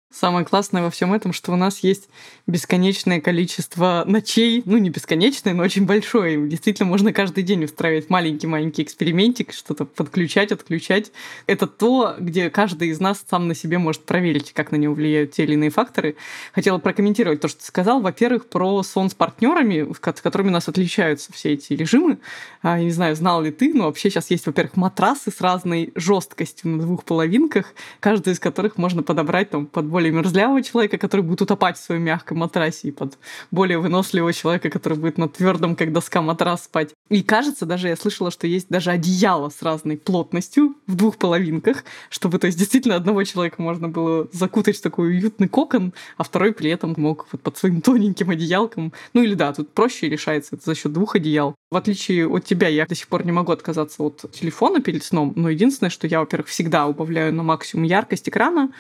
[0.09, 2.07] Самое классное во всем этом, что у нас есть
[2.47, 6.47] бесконечное количество ночей, ну не бесконечное, но очень большое.
[6.47, 11.11] Действительно, можно каждый день устраивать маленький-маленький экспериментик, что-то подключать, отключать.
[11.45, 15.31] Это то, где каждый из нас сам на себе может проверить, как на него влияют
[15.31, 16.15] те или иные факторы.
[16.53, 17.99] Хотела прокомментировать то, что ты сказал.
[17.99, 22.19] Во-первых, про сон с партнерами, с которыми у нас отличаются все эти режимы.
[22.61, 25.91] А, я не знаю, знал ли ты, но вообще сейчас есть, во-первых, матрасы с разной
[25.95, 31.21] жесткостью на двух половинках, каждый из которых можно подобрать там под более мерзлявого человека, который
[31.21, 33.17] будет утопать в своем мягком матрасе, и под
[33.49, 36.93] более выносливого человека, который будет на твердом, как доска, матрас спать.
[37.09, 41.83] И кажется, даже я слышала, что есть даже одеяло с разной плотностью в двух половинках,
[42.09, 46.53] чтобы, то есть, действительно одного человека можно было закутать в такой уютный кокон, а второй
[46.53, 48.93] при этом мог вот под своим тоненьким одеялком.
[49.13, 51.55] Ну или да, тут проще решается это за счет двух одеял.
[51.71, 55.33] В отличие от тебя, я до сих пор не могу отказаться от телефона перед сном,
[55.35, 58.71] но единственное, что я, во-первых, всегда убавляю на максимум яркость экрана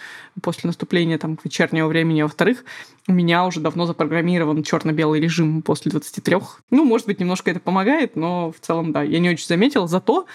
[0.41, 2.21] после наступления там, вечернего времени.
[2.21, 2.63] Во-вторых,
[3.07, 6.37] у меня уже давно запрограммирован черно-белый режим после 23.
[6.71, 9.87] Ну, может быть, немножко это помогает, но в целом, да, я не очень заметила.
[9.87, 10.25] Зато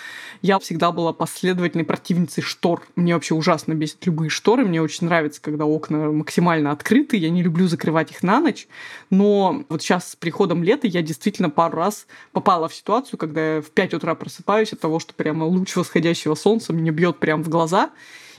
[0.41, 2.83] я всегда была последовательной противницей штор.
[2.97, 4.65] Мне вообще ужасно бесит любые шторы.
[4.65, 7.19] Мне очень нравится, когда окна максимально открыты.
[7.19, 8.67] Я не люблю закрывать их на ночь.
[9.11, 13.61] Но вот сейчас с приходом лета я действительно пару раз попала в ситуацию, когда я
[13.61, 17.51] в 5 утра просыпаюсь от того, что прямо луч восходящего солнца мне бьет прямо в
[17.51, 17.91] глаза.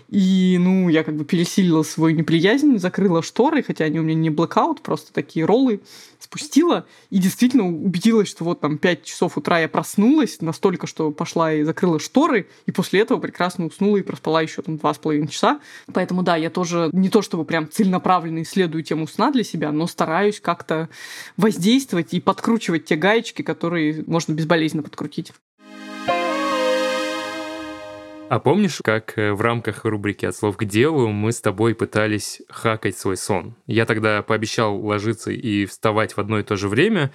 [0.10, 4.30] И, ну, я как бы пересилила свою неприязнь, закрыла шторы, хотя они у меня не
[4.30, 5.82] блокаут, просто такие роллы
[6.20, 6.86] спустила.
[7.10, 11.64] И действительно убедилась, что вот там 5 часов утра я проснулась настолько, что пошла и
[11.64, 15.60] закрыла шторы, и после этого прекрасно уснула и проспала еще там два с половиной часа.
[15.92, 19.88] Поэтому да, я тоже не то чтобы прям целенаправленно исследую тему сна для себя, но
[19.88, 20.90] стараюсь как-то
[21.38, 25.34] воздействовать и подкручивать те гаечки, которые можно безболезненно подкрутить.
[28.34, 32.42] А помнишь, как э, в рамках рубрики «От слов к делу» мы с тобой пытались
[32.50, 33.56] хакать свой сон?
[33.68, 37.14] Я тогда пообещал ложиться и вставать в одно и то же время,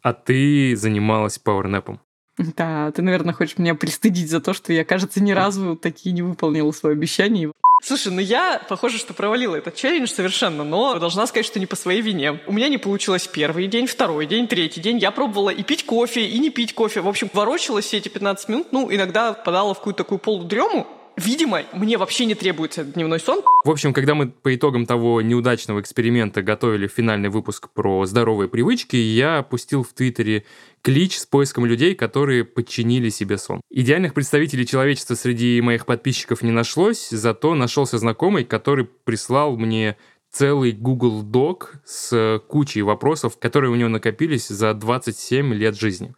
[0.00, 2.00] а ты занималась пауэрнэпом.
[2.38, 6.22] Да, ты, наверное, хочешь меня пристыдить за то, что я, кажется, ни разу такие не
[6.22, 7.52] выполнила свое обещание.
[7.86, 11.76] Слушай, ну я, похоже, что провалила этот челлендж совершенно, но должна сказать, что не по
[11.76, 12.40] своей вине.
[12.46, 14.96] У меня не получилось первый день, второй день, третий день.
[14.96, 17.02] Я пробовала и пить кофе, и не пить кофе.
[17.02, 21.62] В общем, ворочалась все эти 15 минут, ну, иногда подала в какую-то такую полудрему, видимо,
[21.72, 23.42] мне вообще не требуется дневной сон.
[23.64, 28.96] В общем, когда мы по итогам того неудачного эксперимента готовили финальный выпуск про здоровые привычки,
[28.96, 30.44] я опустил в Твиттере
[30.82, 33.60] клич с поиском людей, которые подчинили себе сон.
[33.70, 39.96] Идеальных представителей человечества среди моих подписчиков не нашлось, зато нашелся знакомый, который прислал мне
[40.30, 46.14] целый Google Doc с кучей вопросов, которые у него накопились за 27 лет жизни.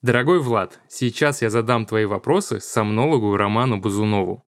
[0.00, 4.44] Дорогой Влад, сейчас я задам твои вопросы сомнологу Роману Бузунову.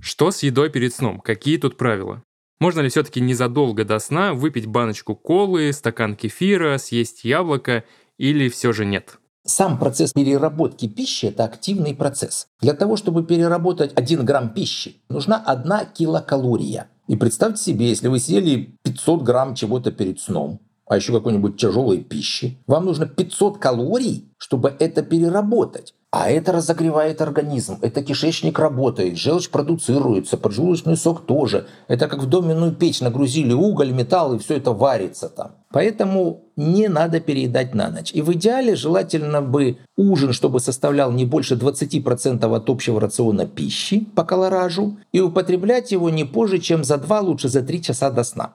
[0.00, 1.18] Что с едой перед сном?
[1.18, 2.22] Какие тут правила?
[2.60, 7.82] Можно ли все-таки незадолго до сна выпить баночку колы, стакан кефира, съесть яблоко
[8.16, 9.18] или все же нет?
[9.44, 12.46] Сам процесс переработки пищи– это активный процесс.
[12.60, 16.88] Для того, чтобы переработать 1 грамм пищи, нужна 1 килокалория.
[17.08, 21.98] И представьте себе, если вы съели 500 грамм чего-то перед сном, а еще какой-нибудь тяжелой
[21.98, 25.94] пищи, вам нужно 500 калорий, чтобы это переработать.
[26.10, 31.68] А это разогревает организм, это кишечник работает, желчь продуцируется, поджелудочный сок тоже.
[31.86, 35.52] Это как в доменную печь нагрузили уголь, металл и все это варится там.
[35.72, 38.10] Поэтому не надо переедать на ночь.
[38.12, 44.00] И в идеале желательно бы ужин, чтобы составлял не больше 20% от общего рациона пищи
[44.16, 48.24] по колоражу, и употреблять его не позже, чем за 2, лучше за 3 часа до
[48.24, 48.54] сна.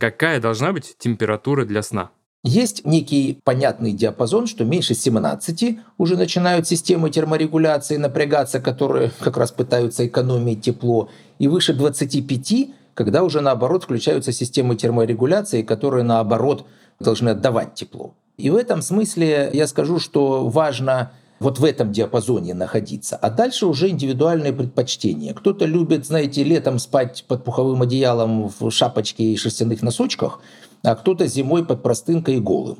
[0.00, 2.10] Какая должна быть температура для сна?
[2.42, 9.52] Есть некий понятный диапазон, что меньше 17 уже начинают системы терморегуляции напрягаться, которые как раз
[9.52, 16.66] пытаются экономить тепло, и выше 25, когда уже наоборот включаются системы терморегуляции, которые наоборот
[16.98, 18.14] должны отдавать тепло.
[18.38, 23.16] И в этом смысле я скажу, что важно вот в этом диапазоне находиться.
[23.16, 25.32] А дальше уже индивидуальные предпочтения.
[25.34, 30.40] Кто-то любит, знаете, летом спать под пуховым одеялом в шапочке и шерстяных носочках,
[30.82, 32.78] а кто-то зимой под простынкой и голым.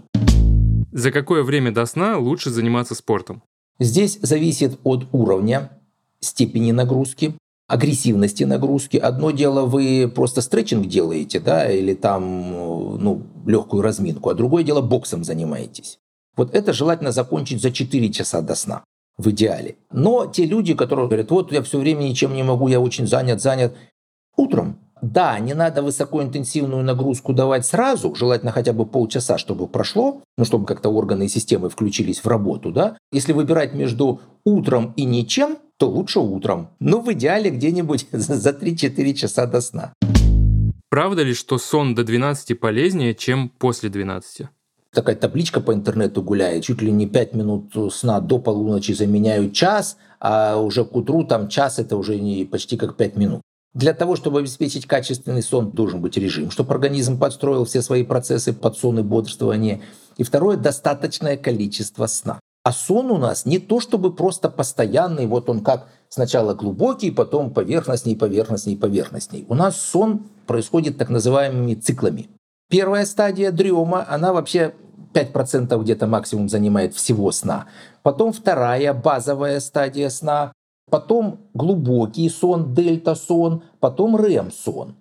[0.92, 3.42] За какое время до сна лучше заниматься спортом?
[3.78, 5.70] Здесь зависит от уровня,
[6.20, 7.34] степени нагрузки,
[7.66, 8.98] агрессивности нагрузки.
[8.98, 14.82] Одно дело, вы просто стретчинг делаете, да, или там ну, легкую разминку, а другое дело,
[14.82, 15.98] боксом занимаетесь.
[16.36, 18.84] Вот это желательно закончить за 4 часа до сна
[19.18, 19.76] в идеале.
[19.92, 23.40] Но те люди, которые говорят, вот я все время ничем не могу, я очень занят,
[23.40, 23.74] занят,
[24.36, 24.78] утром.
[25.02, 30.66] Да, не надо высокоинтенсивную нагрузку давать сразу, желательно хотя бы полчаса, чтобы прошло, ну, чтобы
[30.66, 32.98] как-то органы и системы включились в работу, да.
[33.10, 36.68] Если выбирать между утром и ничем, то лучше утром.
[36.80, 39.94] Ну, в идеале где-нибудь за 3-4 часа до сна.
[40.90, 44.48] Правда ли, что сон до 12 полезнее, чем после 12?
[44.92, 49.96] Такая табличка по интернету гуляет, чуть ли не 5 минут сна до полуночи заменяют час,
[50.20, 53.42] а уже к утру там час это уже не почти как 5 минут.
[53.72, 58.52] Для того, чтобы обеспечить качественный сон, должен быть режим, чтобы организм подстроил все свои процессы
[58.52, 59.80] под сон и бодрствование.
[60.16, 62.40] И второе, достаточное количество сна.
[62.64, 67.52] А сон у нас не то чтобы просто постоянный, вот он как сначала глубокий, потом
[67.52, 69.46] поверхностней, поверхностней, поверхностней.
[69.48, 72.28] У нас сон происходит так называемыми циклами.
[72.70, 74.74] Первая стадия дрема, она вообще
[75.12, 77.66] 5% где-то максимум занимает всего сна.
[78.04, 80.52] Потом вторая базовая стадия сна.
[80.88, 83.64] Потом глубокий сон, дельта-сон.
[83.80, 84.94] Потом РЭМ-сон.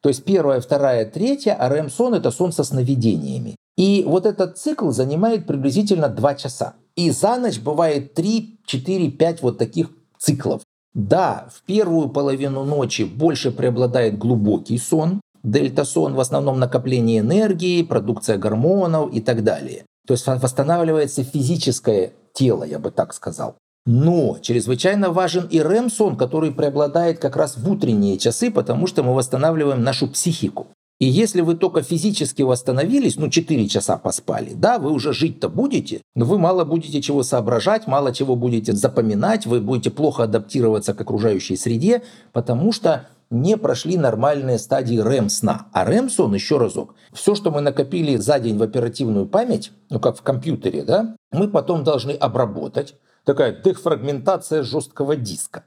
[0.00, 3.54] То есть первая, вторая, третья, а РЭМ-сон– это сон со сновидениями.
[3.76, 6.74] И вот этот цикл занимает приблизительно 2 часа.
[6.96, 10.62] И за ночь бывает 3, 4, 5 вот таких циклов.
[10.94, 18.38] Да, в первую половину ночи больше преобладает глубокий сон, Дельта-сон в основном накопление энергии, продукция
[18.38, 19.84] гормонов и так далее.
[20.06, 23.56] То есть восстанавливается физическое тело, я бы так сказал.
[23.86, 29.14] Но чрезвычайно важен и REM-сон, который преобладает как раз в утренние часы, потому что мы
[29.14, 30.68] восстанавливаем нашу психику.
[31.00, 36.00] И если вы только физически восстановились, ну 4 часа поспали, да, вы уже жить-то будете,
[36.14, 41.00] но вы мало будете чего соображать, мало чего будете запоминать, вы будете плохо адаптироваться к
[41.00, 42.02] окружающей среде,
[42.32, 45.68] потому что не прошли нормальные стадии REM-сна.
[45.72, 50.16] А REM-сон, еще разок, все, что мы накопили за день в оперативную память, ну как
[50.16, 52.94] в компьютере, да, мы потом должны обработать.
[53.24, 55.64] Такая дефрагментация жесткого диска.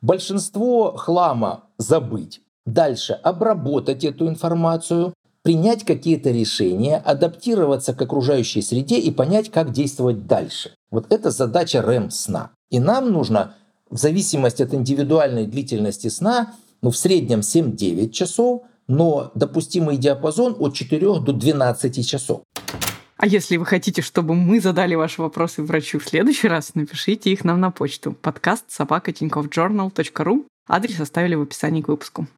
[0.00, 2.40] Большинство хлама забыть.
[2.66, 10.26] Дальше обработать эту информацию, принять какие-то решения, адаптироваться к окружающей среде и понять, как действовать
[10.26, 10.72] дальше.
[10.90, 12.50] Вот это задача REM-сна.
[12.70, 13.54] И нам нужно,
[13.88, 20.74] в зависимости от индивидуальной длительности сна, ну, в среднем 7-9 часов, но допустимый диапазон от
[20.74, 22.42] 4 до 12 часов.
[23.16, 27.44] А если вы хотите, чтобы мы задали ваши вопросы врачу в следующий раз, напишите их
[27.44, 28.12] нам на почту.
[28.12, 29.12] Подкаст собака
[30.68, 32.28] Адрес оставили в описании к выпуску.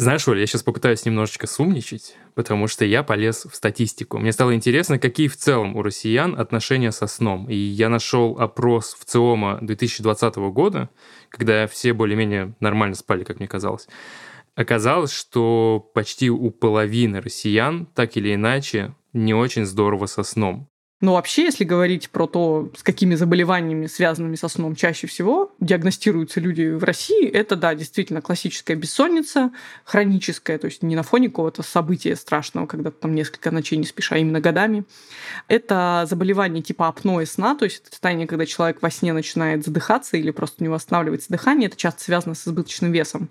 [0.00, 4.16] Знаешь, Оля, я сейчас попытаюсь немножечко сумничать, потому что я полез в статистику.
[4.16, 7.50] Мне стало интересно, какие в целом у россиян отношения со сном.
[7.50, 10.88] И я нашел опрос в ЦИОМа 2020 года,
[11.28, 13.88] когда все более-менее нормально спали, как мне казалось.
[14.54, 20.70] Оказалось, что почти у половины россиян так или иначе не очень здорово со сном.
[21.00, 26.40] Но вообще, если говорить про то, с какими заболеваниями, связанными со сном, чаще всего диагностируются
[26.40, 29.50] люди в России, это, да, действительно классическая бессонница,
[29.84, 34.12] хроническая, то есть не на фоне какого-то события страшного, когда там несколько ночей не спишь,
[34.12, 34.84] а именно годами.
[35.48, 40.18] Это заболевание типа апноэ сна, то есть это состояние, когда человек во сне начинает задыхаться
[40.18, 41.68] или просто не восстанавливается дыхание.
[41.68, 43.30] Это часто связано с избыточным весом.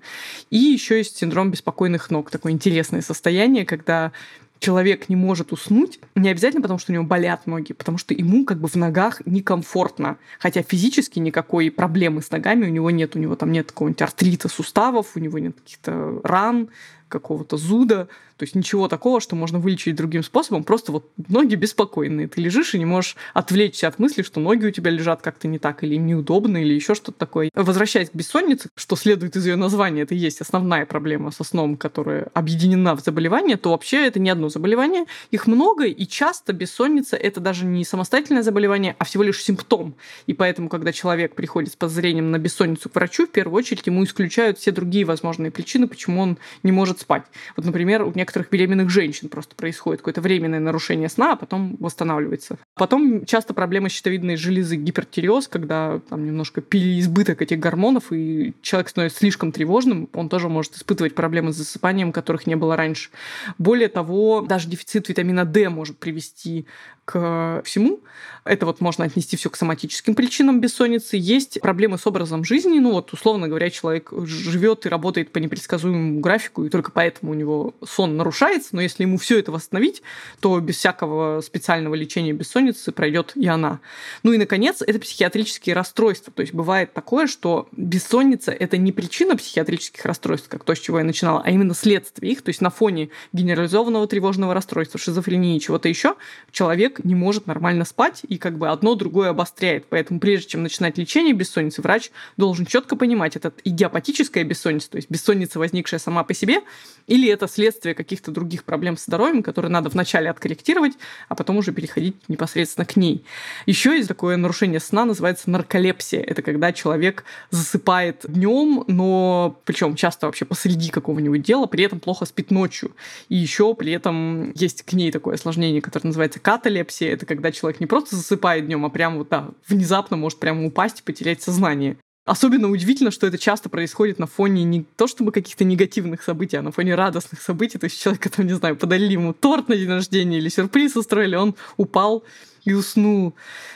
[0.50, 4.12] И еще есть синдром беспокойных ног, такое интересное состояние, когда
[4.60, 8.46] человек не может уснуть, не обязательно потому, что у него болят ноги, потому что ему
[8.46, 10.18] как бы в ногах некомфортно.
[10.40, 13.16] Хотя физически никакой проблемы с ногами у него нет.
[13.16, 16.70] У него там нет какого-нибудь артрита суставов, у него нет каких-то ран,
[17.10, 18.08] какого-то зуда,
[18.40, 22.30] то есть ничего такого, что можно вылечить другим способом, просто вот ноги беспокойные.
[22.30, 25.60] Ты лежишь и не можешь отвлечься от мысли, что ноги у тебя лежат как-то не
[25.60, 27.50] так, или неудобно, или еще что-то такое.
[27.54, 31.76] Возвращаясь к бессоннице, что следует из ее названия, это и есть основная проблема со сном,
[31.76, 35.04] которая объединена в заболевание, то вообще это не одно заболевание.
[35.32, 39.96] Их много, и часто бессонница— это даже не самостоятельное заболевание, а всего лишь симптом.
[40.28, 44.06] И поэтому, когда человек приходит с подозрением на бессонницу к врачу, в первую очередь ему
[44.06, 47.24] исключают все другие возможные причины, почему он не может спать.
[47.56, 52.58] Вот, например, у некоторых беременных женщин просто происходит какое-то временное нарушение сна, а потом восстанавливается.
[52.76, 59.20] Потом часто проблема щитовидной железы, гипертиреоз, когда там немножко переизбыток этих гормонов, и человек становится
[59.20, 63.10] слишком тревожным, он тоже может испытывать проблемы с засыпанием, которых не было раньше.
[63.58, 66.66] Более того, даже дефицит витамина D может привести
[67.10, 68.02] к всему.
[68.46, 71.18] Это вот можно отнести все к соматическим причинам бессонницы.
[71.18, 72.80] Есть проблемы с образом жизни.
[72.80, 77.36] Ну вот, условно говоря, человек живет и работает по непредсказуемому графику, и только поэтому у
[77.36, 78.70] него сон нарушается.
[78.76, 80.04] Но если ему все это восстановить,
[80.40, 83.80] то без всякого специального лечения бессонницы пройдет и она.
[84.22, 86.32] Ну и, наконец, это психиатрические расстройства.
[86.32, 91.00] То есть бывает такое, что бессонница– это не причина психиатрических расстройств, как то, с чего
[91.00, 92.44] я начинала, а именно следствие их.
[92.44, 96.16] То есть на фоне генерализованного тревожного расстройства, шизофрении чего-то еще
[96.52, 99.86] человек не может нормально спать, и как бы одно другое обостряет.
[99.90, 105.10] Поэтому прежде чем начинать лечение бессонницы, врач должен четко понимать, это идиопатическая бессонница, то есть
[105.10, 106.62] бессонница, возникшая сама по себе,
[107.08, 110.94] или это следствие каких-то других проблем с здоровьем, которые надо вначале откорректировать,
[111.28, 113.24] а потом уже переходить непосредственно к ней.
[113.66, 116.22] Еще есть такое нарушение сна, называется нарколепсия.
[116.22, 122.26] Это когда человек засыпает днем, но причем часто вообще посреди какого-нибудь дела, при этом плохо
[122.26, 122.92] спит ночью.
[123.30, 127.52] И еще при этом есть к ней такое осложнение, которое называется каталепсия, эпилепсия— это когда
[127.52, 131.42] человек не просто засыпает днем, а прям вот, да, внезапно может прямо упасть и потерять
[131.42, 131.98] сознание.
[132.26, 136.62] Особенно удивительно, что это часто происходит на фоне не то чтобы каких-то негативных событий, а
[136.62, 137.80] на фоне радостных событий.
[137.80, 141.36] То есть человек, там, не знаю, подарили ему торт на день рождения или сюрприз устроили,
[141.36, 142.24] он упал
[142.66, 143.34] и уснул.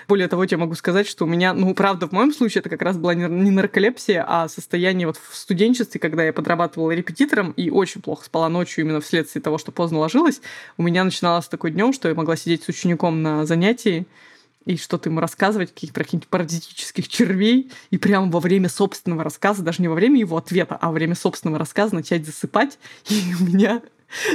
[0.07, 2.81] Более того, я могу сказать, что у меня, ну, правда, в моем случае это как
[2.81, 8.01] раз была не нарколепсия, а состояние вот в студенчестве, когда я подрабатывала репетитором и очень
[8.01, 10.41] плохо спала ночью именно вследствие того, что поздно ложилась.
[10.77, 14.05] У меня начиналось такой днем, что я могла сидеть с учеником на занятии,
[14.65, 19.61] и что-то ему рассказывать, каких, про каких-нибудь паразитических червей, и прямо во время собственного рассказа,
[19.61, 22.77] даже не во время его ответа, а во время собственного рассказа начать засыпать,
[23.09, 23.81] и у меня...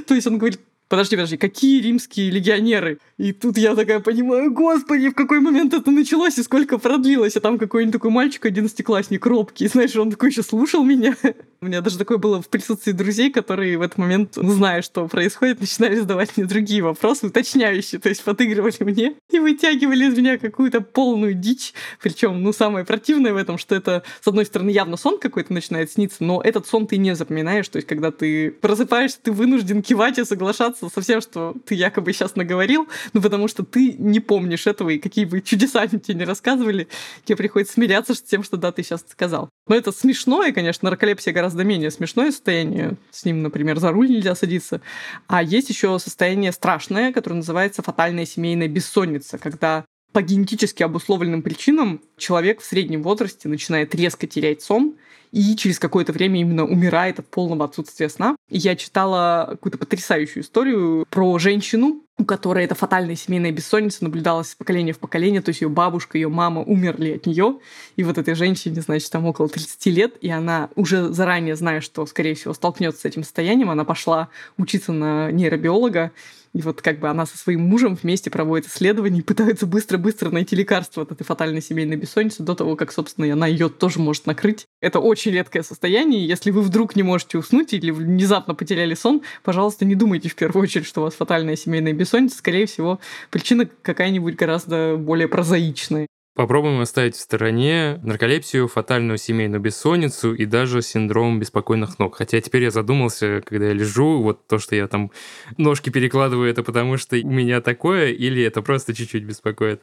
[0.06, 2.98] То есть он говорит, подожди, подожди, какие римские легионеры?
[3.16, 7.36] И тут я такая понимаю, господи, в какой момент это началось и сколько продлилось.
[7.36, 11.16] А там какой-нибудь такой мальчик, одиннадцатиклассник, робкий, знаешь, он такой еще слушал меня.
[11.60, 15.60] У меня даже такое было в присутствии друзей, которые в этот момент, зная, что происходит,
[15.60, 20.80] начинали задавать мне другие вопросы, уточняющие, то есть подыгрывали мне и вытягивали из меня какую-то
[20.80, 21.74] полную дичь.
[22.00, 25.90] Причем, ну, самое противное в этом, что это, с одной стороны, явно сон какой-то начинает
[25.90, 27.68] сниться, но этот сон ты не запоминаешь.
[27.68, 32.12] То есть, когда ты просыпаешься, ты вынужден кивать и соглашаться со всем, что ты якобы
[32.12, 36.24] сейчас наговорил, ну, потому что ты не помнишь этого, и какие бы чудеса тебе не
[36.24, 36.86] рассказывали,
[37.24, 39.48] тебе приходится смиряться с тем, что да, ты сейчас сказал.
[39.66, 42.96] Но это смешно, и, конечно, нарколепсия гораздо гораздо менее смешное состояние.
[43.10, 44.82] С ним, например, за руль нельзя садиться.
[45.28, 52.02] А есть еще состояние страшное, которое называется фатальная семейная бессонница, когда по генетически обусловленным причинам
[52.18, 54.96] человек в среднем возрасте начинает резко терять сон
[55.32, 58.36] и через какое-то время именно умирает от полного отсутствия сна.
[58.48, 64.50] И я читала какую-то потрясающую историю про женщину, у которой эта фатальная семейная бессонница наблюдалась
[64.50, 67.58] с поколения в поколение, то есть ее бабушка, ее мама умерли от нее,
[67.94, 72.04] и вот этой женщине, значит, там около 30 лет, и она уже заранее, зная, что,
[72.06, 76.10] скорее всего, столкнется с этим состоянием, она пошла учиться на нейробиолога,
[76.58, 80.56] и вот как бы она со своим мужем вместе проводит исследования и пытаются быстро-быстро найти
[80.56, 84.66] лекарство от этой фатальной семейной бессонницы до того, как, собственно, она ее тоже может накрыть.
[84.80, 86.26] Это очень редкое состояние.
[86.26, 90.64] Если вы вдруг не можете уснуть или внезапно потеряли сон, пожалуйста, не думайте в первую
[90.64, 92.38] очередь, что у вас фатальная семейная бессонница.
[92.38, 92.98] Скорее всего,
[93.30, 96.08] причина какая-нибудь гораздо более прозаичная.
[96.38, 102.14] Попробуем оставить в стороне нарколепсию, фатальную семейную бессонницу и даже синдром беспокойных ног.
[102.14, 105.10] Хотя теперь я задумался, когда я лежу, вот то, что я там
[105.56, 109.82] ножки перекладываю, это потому что у меня такое или это просто чуть-чуть беспокоит.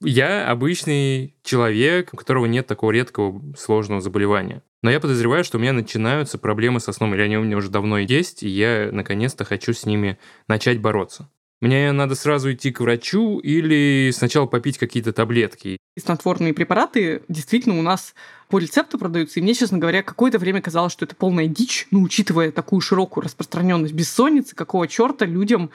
[0.00, 4.64] Я обычный человек, у которого нет такого редкого сложного заболевания.
[4.82, 7.70] Но я подозреваю, что у меня начинаются проблемы со сном, или они у меня уже
[7.70, 10.18] давно есть, и я наконец-то хочу с ними
[10.48, 11.30] начать бороться.
[11.60, 15.78] Мне надо сразу идти к врачу или сначала попить какие-то таблетки?
[15.98, 18.14] Снотворные препараты действительно у нас
[18.48, 19.40] по рецепту продаются.
[19.40, 23.24] И мне, честно говоря, какое-то время казалось, что это полная дичь, ну, учитывая такую широкую
[23.24, 25.70] распространенность бессонницы, какого черта людям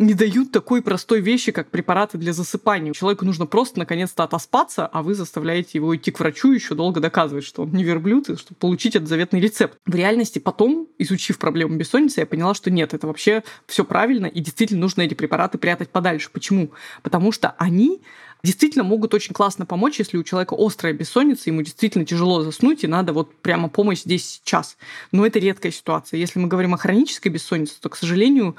[0.00, 2.94] не дают такой простой вещи, как препараты для засыпания.
[2.94, 7.44] Человеку нужно просто наконец-то отоспаться, а вы заставляете его идти к врачу еще долго доказывать,
[7.44, 9.76] что он не верблюд, и чтобы получить этот заветный рецепт.
[9.84, 14.40] В реальности потом, изучив проблему бессонницы, я поняла, что нет, это вообще все правильно, и
[14.40, 16.30] действительно нужно эти препараты прятать подальше.
[16.32, 16.70] Почему?
[17.02, 18.00] Потому что они
[18.42, 22.86] действительно могут очень классно помочь, если у человека острая бессонница, ему действительно тяжело заснуть, и
[22.86, 24.78] надо вот прямо помощь здесь сейчас.
[25.12, 26.16] Но это редкая ситуация.
[26.16, 28.56] Если мы говорим о хронической бессоннице, то, к сожалению,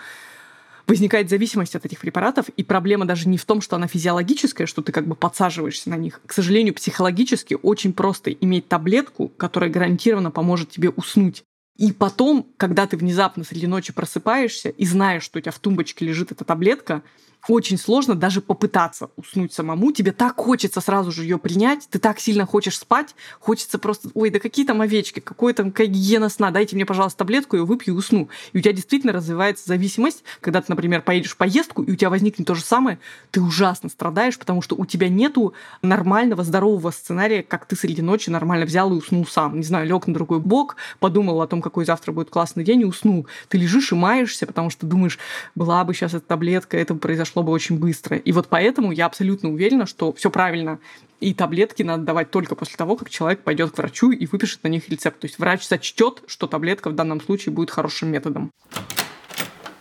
[0.92, 4.82] возникает зависимость от этих препаратов, и проблема даже не в том, что она физиологическая, что
[4.82, 6.20] ты как бы подсаживаешься на них.
[6.26, 11.46] К сожалению, психологически очень просто иметь таблетку, которая гарантированно поможет тебе уснуть.
[11.78, 16.04] И потом, когда ты внезапно среди ночи просыпаешься и знаешь, что у тебя в тумбочке
[16.04, 17.04] лежит эта таблетка,
[17.48, 19.92] очень сложно даже попытаться уснуть самому.
[19.92, 24.30] Тебе так хочется сразу же ее принять, ты так сильно хочешь спать, хочется просто, ой,
[24.30, 27.96] да какие там овечки, какой там какая гигиена сна, дайте мне, пожалуйста, таблетку, я выпью
[27.96, 28.30] и усну.
[28.54, 32.10] И у тебя действительно развивается зависимость, когда ты, например, поедешь в поездку, и у тебя
[32.10, 33.00] возникнет то же самое,
[33.32, 38.30] ты ужасно страдаешь, потому что у тебя нету нормального, здорового сценария, как ты среди ночи
[38.30, 39.58] нормально взял и уснул сам.
[39.58, 42.86] Не знаю, лег на другой бок, подумал о том, какой завтра будет классный день, и
[42.86, 43.28] уснул.
[43.48, 45.18] Ты лежишь и маешься, потому что думаешь,
[45.56, 48.18] была бы сейчас эта таблетка, это произошло произошло бы очень быстро.
[48.18, 50.80] И вот поэтому я абсолютно уверена, что все правильно.
[51.22, 54.70] И таблетки надо давать только после того, как человек пойдет к врачу и выпишет на
[54.70, 55.20] них рецепт.
[55.20, 58.52] То есть врач сочтет, что таблетка в данном случае будет хорошим методом.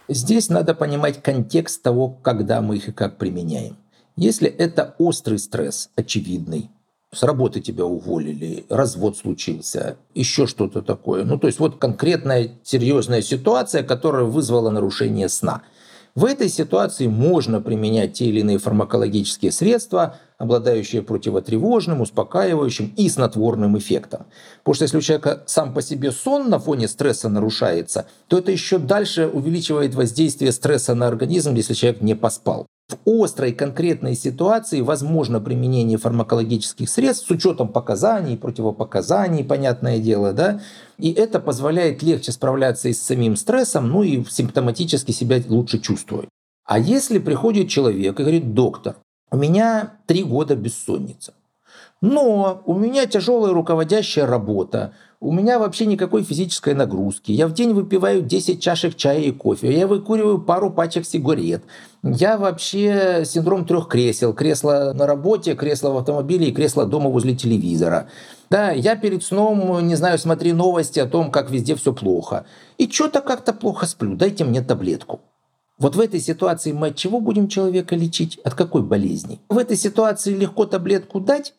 [0.08, 3.76] Здесь надо понимать контекст того, когда мы их и как применяем.
[4.16, 6.68] Если это острый стресс, очевидный,
[7.12, 11.24] с работы тебя уволили, развод случился, еще что-то такое.
[11.24, 15.62] Ну, то есть вот конкретная серьезная ситуация, которая вызвала нарушение сна–
[16.14, 23.78] в этой ситуации можно применять те или иные фармакологические средства, обладающие противотревожным, успокаивающим и снотворным
[23.78, 24.26] эффектом.
[24.58, 28.50] Потому что если у человека сам по себе сон на фоне стресса нарушается, то это
[28.50, 32.66] еще дальше увеличивает воздействие стресса на организм, если человек не поспал.
[32.90, 40.60] В острой конкретной ситуации возможно применение фармакологических средств с учетом показаний, противопоказаний, понятное дело, да,
[40.98, 46.28] и это позволяет легче справляться и с самим стрессом, ну и симптоматически себя лучше чувствовать.
[46.64, 48.96] А если приходит человек и говорит, доктор,
[49.30, 51.34] у меня три года бессонница,
[52.00, 57.30] но у меня тяжелая руководящая работа, у меня вообще никакой физической нагрузки.
[57.30, 59.70] Я в день выпиваю 10 чашек чая и кофе.
[59.70, 61.62] Я выкуриваю пару пачек сигарет.
[62.02, 64.32] Я вообще синдром трех кресел.
[64.32, 68.08] Кресло на работе, кресло в автомобиле и кресло дома возле телевизора.
[68.48, 72.46] Да, я перед сном, не знаю, смотри новости о том, как везде все плохо.
[72.78, 74.16] И что-то как-то плохо сплю.
[74.16, 75.20] Дайте мне таблетку.
[75.76, 78.38] Вот в этой ситуации мы от чего будем человека лечить?
[78.42, 79.38] От какой болезни?
[79.50, 81.54] В этой ситуации легко таблетку дать,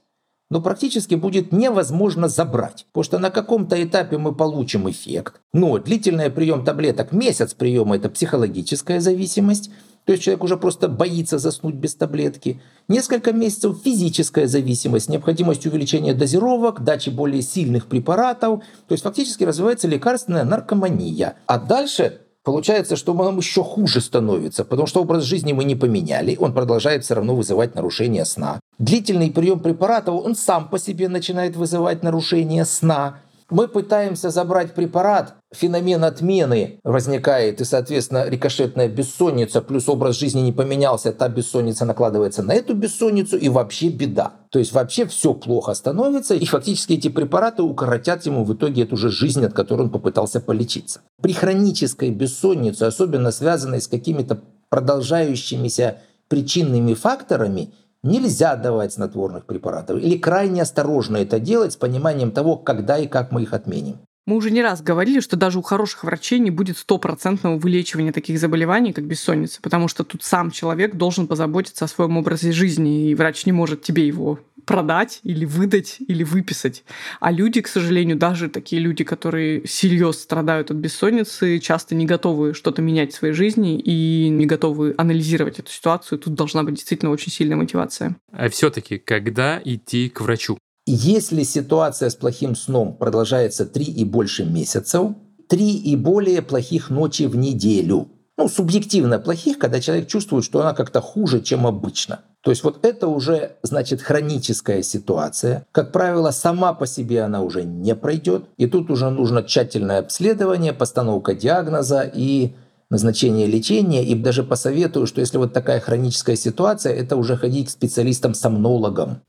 [0.52, 6.30] но практически будет невозможно забрать, потому что на каком-то этапе мы получим эффект, но длительный
[6.30, 9.72] прием таблеток, месяц приема– это психологическая зависимость,
[10.06, 12.60] то есть человек уже просто боится заснуть без таблетки.
[12.88, 18.62] Несколько месяцев физическая зависимость, необходимость увеличения дозировок, дачи более сильных препаратов.
[18.88, 21.36] То есть фактически развивается лекарственная наркомания.
[21.46, 26.36] А дальше Получается, что нам еще хуже становится, потому что образ жизни мы не поменяли,
[26.40, 28.60] он продолжает все равно вызывать нарушение сна.
[28.80, 33.20] Длительный прием препаратов, он сам по себе начинает вызывать нарушение сна.
[33.52, 40.52] Мы пытаемся забрать препарат, феномен отмены возникает, и, соответственно, рикошетная бессонница, плюс образ жизни не
[40.52, 44.34] поменялся, та бессонница накладывается на эту бессонницу, и вообще беда.
[44.50, 48.98] То есть вообще все плохо становится, и фактически эти препараты укоротят ему в итоге эту
[48.98, 51.02] же жизнь, от которой он попытался полечиться.
[51.22, 55.98] При хронической бессоннице, особенно связанной с какими-то продолжающимися
[56.30, 57.74] причинными факторами,
[58.04, 63.32] Нельзя давать снотворных препаратов или крайне осторожно это делать с пониманием того, когда и как
[63.32, 63.98] мы их отменим.
[64.28, 68.40] Мы уже не раз говорили, что даже у хороших врачей не будет стопроцентного вылечивания таких
[68.40, 73.16] заболеваний, как бессонница, потому что тут сам человек должен позаботиться о своем образе жизни, и
[73.16, 76.84] врач не может тебе его продать или выдать или выписать.
[77.20, 82.54] А люди, к сожалению, даже такие люди, которые серьезно страдают от бессонницы, часто не готовы
[82.54, 86.20] что-то менять в своей жизни и не готовы анализировать эту ситуацию.
[86.20, 88.18] Тут должна быть действительно очень сильная мотивация.
[88.32, 90.58] А все-таки, когда идти к врачу?
[90.88, 95.12] Если ситуация с плохим сном продолжается три и больше месяцев,
[95.48, 98.08] три и более плохих ночи в неделю.
[98.38, 102.22] Ну, субъективно плохих, когда человек чувствует, что она как-то хуже, чем обычно.
[102.42, 105.68] То есть вот это уже, значит, хроническая ситуация.
[105.72, 108.46] Как правило, сама по себе она уже не пройдет.
[108.58, 112.54] И тут уже нужно тщательное обследование, постановка диагноза и
[112.90, 114.04] назначение лечения.
[114.04, 119.22] И даже посоветую, что если вот такая хроническая ситуация, это уже ходить к специалистам-сомнологам.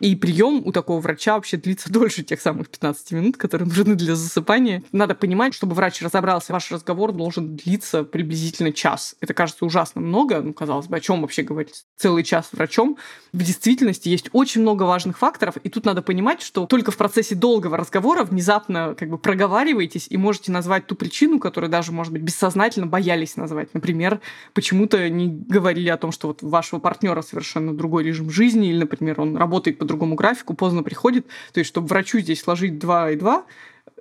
[0.00, 4.14] И прием у такого врача вообще длится дольше тех самых 15 минут, которые нужны для
[4.14, 4.82] засыпания.
[4.92, 9.16] Надо понимать, чтобы врач разобрался, ваш разговор должен длиться приблизительно час.
[9.20, 12.98] Это кажется ужасно много, ну, казалось бы, о чем вообще говорить целый час врачом.
[13.32, 17.34] В действительности есть очень много важных факторов, и тут надо понимать, что только в процессе
[17.34, 22.22] долгого разговора внезапно как бы проговариваетесь и можете назвать ту причину, которую даже, может быть,
[22.22, 23.72] бессознательно боялись назвать.
[23.74, 24.20] Например,
[24.54, 29.20] почему-то не говорили о том, что вот вашего партнера совершенно другой режим жизни, или, например,
[29.20, 31.26] он работает по другому графику, поздно приходит.
[31.52, 33.44] То есть, чтобы врачу здесь сложить 2 и 2,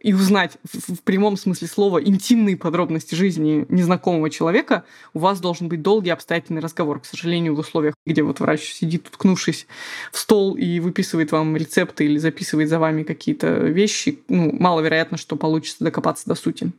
[0.01, 4.83] и узнать в, в прямом смысле слова интимные подробности жизни незнакомого человека,
[5.15, 6.99] у вас должен быть долгий обстоятельный разговор.
[6.99, 9.65] К сожалению, в условиях, где вот врач сидит, уткнувшись
[10.11, 15.37] в стол и выписывает вам рецепты или записывает за вами какие-то вещи, ну, маловероятно, что
[15.37, 16.71] получится докопаться до сути.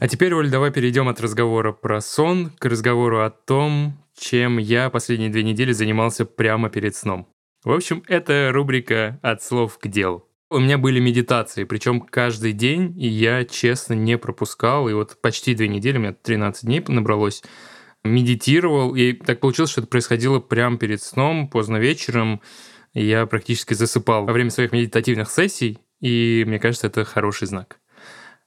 [0.00, 4.90] А теперь, Оль, давай перейдем от разговора про сон к разговору о том, чем я
[4.90, 7.26] последние две недели занимался прямо перед сном.
[7.64, 10.24] В общем, это рубрика «От слов к делу».
[10.50, 14.88] У меня были медитации, причем каждый день, и я, честно, не пропускал.
[14.88, 17.42] И вот почти две недели, у меня 13 дней набралось,
[18.04, 18.94] медитировал.
[18.94, 22.40] И так получилось, что это происходило прямо перед сном, поздно вечером.
[22.94, 27.80] И я практически засыпал во время своих медитативных сессий, и мне кажется, это хороший знак.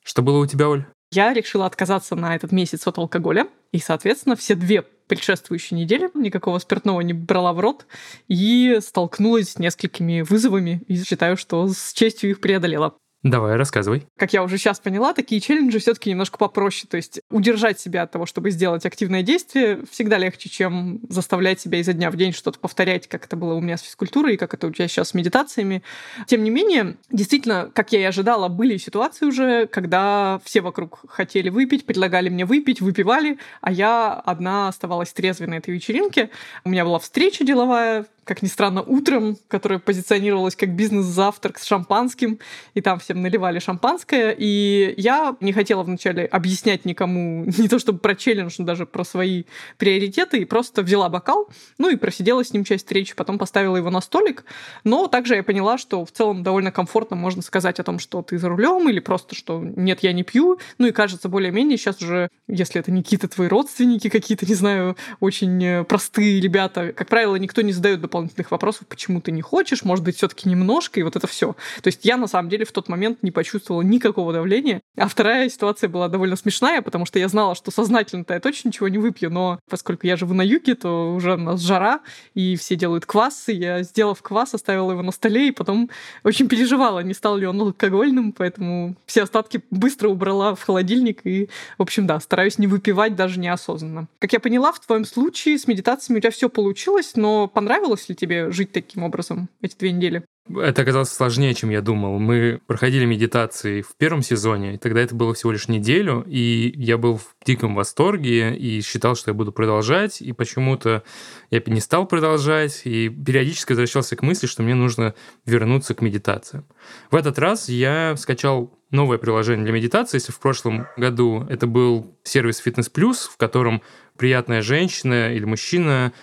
[0.01, 0.85] Что было у тебя, Оль?
[1.13, 3.47] Я решила отказаться на этот месяц от алкоголя.
[3.71, 7.85] И, соответственно, все две предшествующие недели никакого спиртного не брала в рот
[8.29, 12.95] и столкнулась с несколькими вызовами и считаю, что с честью их преодолела.
[13.23, 14.07] Давай, рассказывай.
[14.17, 16.87] Как я уже сейчас поняла, такие челленджи все-таки немножко попроще.
[16.89, 21.79] То есть удержать себя от того, чтобы сделать активное действие, всегда легче, чем заставлять себя
[21.79, 24.55] изо дня в день что-то повторять, как это было у меня с физкультурой и как
[24.55, 25.83] это у тебя сейчас с медитациями.
[26.25, 31.49] Тем не менее, действительно, как я и ожидала, были ситуации уже, когда все вокруг хотели
[31.49, 36.31] выпить, предлагали мне выпить, выпивали, а я одна оставалась трезвой на этой вечеринке.
[36.63, 42.39] У меня была встреча деловая, как ни странно, утром, которая позиционировалась как бизнес-завтрак с шампанским,
[42.75, 47.99] и там всем наливали шампанское, и я не хотела вначале объяснять никому, не то чтобы
[47.99, 49.43] про челлендж, но даже про свои
[49.77, 53.89] приоритеты, и просто взяла бокал, ну и просидела с ним часть встречи, потом поставила его
[53.89, 54.45] на столик,
[54.83, 58.37] но также я поняла, что в целом довольно комфортно можно сказать о том, что ты
[58.37, 62.29] за рулем, или просто, что нет, я не пью, ну и кажется, более-менее сейчас уже,
[62.47, 67.61] если это не какие-то твои родственники, какие-то, не знаю, очень простые ребята, как правило, никто
[67.61, 71.27] не задает дополнительных вопросов, почему ты не хочешь, может быть, все-таки немножко, и вот это
[71.27, 71.55] все.
[71.81, 74.81] То есть я на самом деле в тот момент не почувствовала никакого давления.
[74.97, 78.89] А вторая ситуация была довольно смешная, потому что я знала, что сознательно-то я точно ничего
[78.89, 82.01] не выпью, но поскольку я живу на юге, то уже у нас жара,
[82.33, 85.89] и все делают квас, и я, сделав квас, оставила его на столе, и потом
[86.25, 91.49] очень переживала, не стал ли он алкогольным, поэтому все остатки быстро убрала в холодильник, и,
[91.77, 94.07] в общем, да, стараюсь не выпивать даже неосознанно.
[94.19, 98.15] Как я поняла, в твоем случае с медитациями у тебя все получилось, но понравилось ли
[98.15, 100.23] тебе жить таким образом эти две недели?
[100.49, 102.17] Это оказалось сложнее, чем я думал.
[102.19, 106.97] Мы проходили медитации в первом сезоне, и тогда это было всего лишь неделю, и я
[106.97, 111.03] был в диком восторге и считал, что я буду продолжать, и почему-то
[111.51, 115.13] я не стал продолжать, и периодически возвращался к мысли, что мне нужно
[115.45, 116.65] вернуться к медитациям.
[117.11, 120.17] В этот раз я скачал новое приложение для медитации.
[120.17, 123.81] Если в прошлом году это был сервис Fitness Plus, в котором
[124.17, 126.13] приятная женщина или мужчина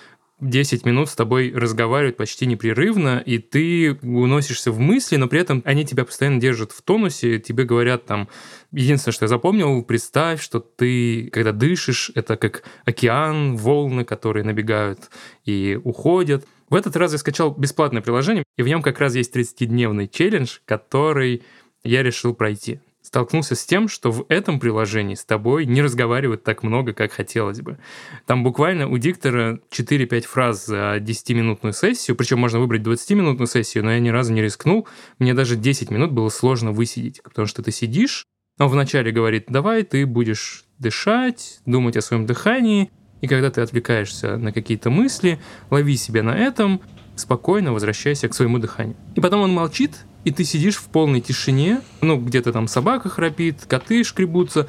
[0.41, 5.62] 10 минут с тобой разговаривают почти непрерывно, и ты уносишься в мысли, но при этом
[5.64, 8.28] они тебя постоянно держат в тонусе, тебе говорят там,
[8.70, 15.11] единственное, что я запомнил, представь, что ты, когда дышишь, это как океан, волны, которые набегают
[15.45, 16.47] и уходят.
[16.70, 20.59] В этот раз я скачал бесплатное приложение, и в нем как раз есть 30-дневный челлендж,
[20.66, 21.43] который
[21.82, 26.62] я решил пройти столкнулся с тем, что в этом приложении с тобой не разговаривают так
[26.62, 27.78] много, как хотелось бы.
[28.26, 33.92] Там буквально у диктора 4-5 фраз за 10-минутную сессию, причем можно выбрать 20-минутную сессию, но
[33.92, 34.86] я ни разу не рискнул.
[35.18, 38.24] Мне даже 10 минут было сложно высидеть, потому что ты сидишь,
[38.59, 42.90] он вначале говорит, давай ты будешь дышать, думать о своем дыхании,
[43.20, 45.38] и когда ты отвлекаешься на какие-то мысли,
[45.70, 46.80] лови себя на этом,
[47.16, 48.96] спокойно возвращайся к своему дыханию.
[49.14, 53.64] И потом он молчит, и ты сидишь в полной тишине, ну, где-то там собака храпит,
[53.66, 54.68] коты шкребутся,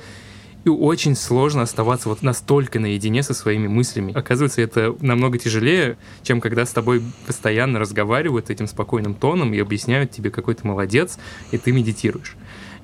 [0.65, 4.13] и очень сложно оставаться вот настолько наедине со своими мыслями.
[4.13, 10.11] Оказывается, это намного тяжелее, чем когда с тобой постоянно разговаривают этим спокойным тоном и объясняют
[10.11, 11.17] тебе, какой ты молодец,
[11.51, 12.35] и ты медитируешь.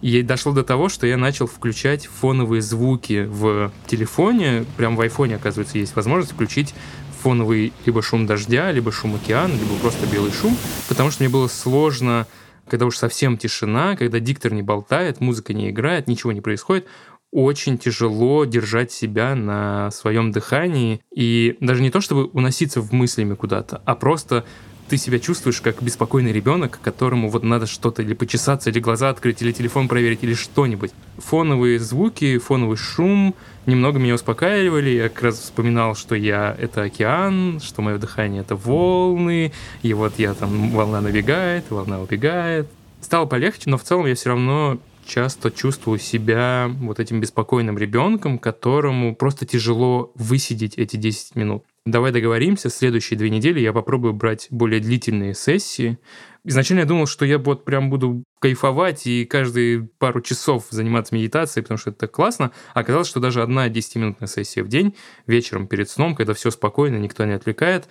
[0.01, 4.65] И дошло до того, что я начал включать фоновые звуки в телефоне.
[4.77, 6.73] Прям в айфоне, оказывается, есть возможность включить
[7.21, 10.55] фоновый либо шум дождя, либо шум океана, либо просто белый шум,
[10.87, 12.27] потому что мне было сложно
[12.67, 16.85] когда уж совсем тишина, когда диктор не болтает, музыка не играет, ничего не происходит,
[17.31, 23.35] очень тяжело держать себя на своем дыхании и даже не то, чтобы уноситься в мыслями
[23.35, 24.45] куда-то, а просто
[24.87, 29.41] ты себя чувствуешь как беспокойный ребенок, которому вот надо что-то или почесаться, или глаза открыть,
[29.41, 30.91] или телефон проверить, или что-нибудь.
[31.17, 33.35] Фоновые звуки, фоновый шум
[33.65, 34.89] немного меня успокаивали.
[34.89, 39.51] Я как раз вспоминал, что я— это океан, что мое дыхание— это волны,
[39.81, 42.67] и вот я там, волна набегает, волна убегает.
[43.01, 48.39] Стало полегче, но в целом я все равно часто чувствую себя вот этим беспокойным ребенком,
[48.39, 51.63] которому просто тяжело высидеть эти 10 минут.
[51.85, 55.99] Давай договоримся, следующие две недели я попробую брать более длительные сессии.
[56.43, 61.61] Изначально я думал, что я вот прям буду кайфовать и каждые пару часов заниматься медитацией,
[61.63, 62.51] потому что это так классно.
[62.73, 64.95] А оказалось, что даже одна 10-минутная сессия в день,
[65.27, 67.87] вечером перед сном, когда все спокойно, никто не отвлекает,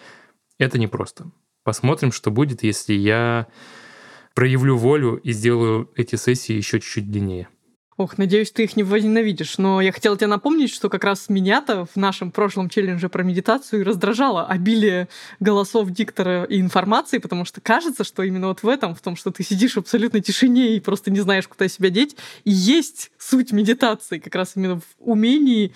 [0.58, 1.30] это непросто.
[1.62, 3.46] Посмотрим, что будет, если я
[4.34, 7.48] проявлю волю и сделаю эти сессии еще чуть-чуть длиннее.
[7.96, 9.56] Ох, надеюсь, ты их не возненавидишь.
[9.58, 13.80] Но я хотела тебе напомнить, что как раз меня-то в нашем прошлом челлендже про медитацию
[13.80, 18.96] и раздражало обилие голосов диктора и информации, потому что кажется, что именно вот в этом,
[18.96, 22.16] в том, что ты сидишь в абсолютной тишине и просто не знаешь, куда себя деть,
[22.42, 25.72] и есть суть медитации, как раз именно в умении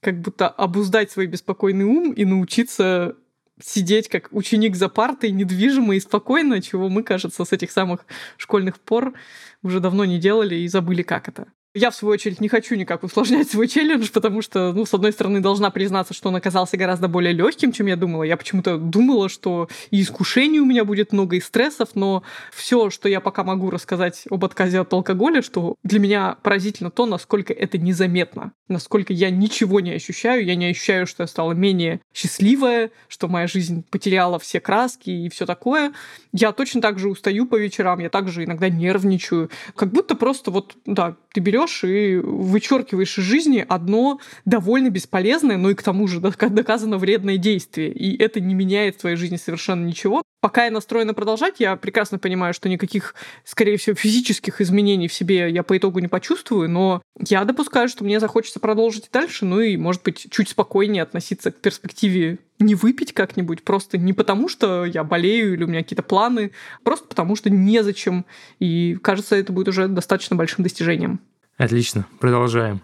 [0.00, 3.16] как будто обуздать свой беспокойный ум и научиться
[3.62, 8.06] сидеть как ученик за партой, недвижимо и спокойно, чего мы, кажется, с этих самых
[8.36, 9.14] школьных пор
[9.62, 11.46] уже давно не делали и забыли, как это.
[11.72, 15.12] Я, в свою очередь, не хочу никак усложнять свой челлендж, потому что, ну, с одной
[15.12, 18.24] стороны, должна признаться, что он оказался гораздо более легким, чем я думала.
[18.24, 23.08] Я почему-то думала, что и искушений у меня будет много, и стрессов, но все, что
[23.08, 27.78] я пока могу рассказать об отказе от алкоголя, что для меня поразительно то, насколько это
[27.78, 33.28] незаметно, насколько я ничего не ощущаю, я не ощущаю, что я стала менее счастливая, что
[33.28, 35.92] моя жизнь потеряла все краски и все такое.
[36.32, 39.50] Я точно так же устаю по вечерам, я также иногда нервничаю.
[39.76, 45.70] Как будто просто вот, да, ты берешь и вычеркиваешь из жизни одно довольно бесполезное, но
[45.70, 47.92] и к тому же доказано вредное действие.
[47.92, 50.22] И это не меняет в твоей жизни совершенно ничего.
[50.40, 53.14] Пока я настроена продолжать, я прекрасно понимаю, что никаких,
[53.44, 58.04] скорее всего, физических изменений в себе я по итогу не почувствую, но я допускаю, что
[58.04, 63.12] мне захочется продолжить дальше, ну и, может быть, чуть спокойнее относиться к перспективе не выпить
[63.12, 66.52] как-нибудь, просто не потому, что я болею или у меня какие-то планы,
[66.84, 68.26] просто потому что незачем.
[68.58, 71.20] И кажется, это будет уже достаточно большим достижением.
[71.56, 72.80] Отлично, продолжаем.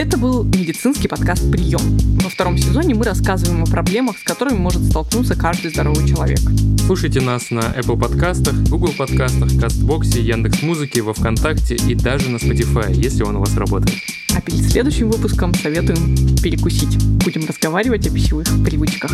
[0.00, 1.98] Это был медицинский подкаст «Прием».
[2.22, 6.40] Во втором сезоне мы рассказываем о проблемах, с которыми может столкнуться каждый здоровый человек.
[6.86, 12.90] Слушайте нас на Apple подкастах, Google подкастах, Кастбоксе, Яндекс.Музыке, во Вконтакте и даже на Spotify,
[12.94, 13.98] если он у вас работает.
[14.34, 16.96] А перед следующим выпуском советуем перекусить.
[17.22, 19.12] Будем разговаривать о пищевых привычках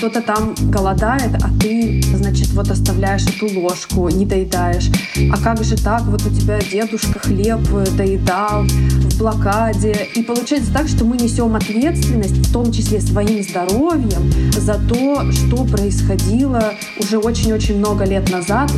[0.00, 4.88] кто-то там голодает, а ты, значит, вот оставляешь эту ложку, не доедаешь.
[5.30, 6.04] А как же так?
[6.04, 7.60] Вот у тебя дедушка хлеб
[7.98, 10.08] доедал в блокаде.
[10.14, 15.64] И получается так, что мы несем ответственность, в том числе своим здоровьем, за то, что
[15.64, 18.70] происходило уже очень-очень много лет назад.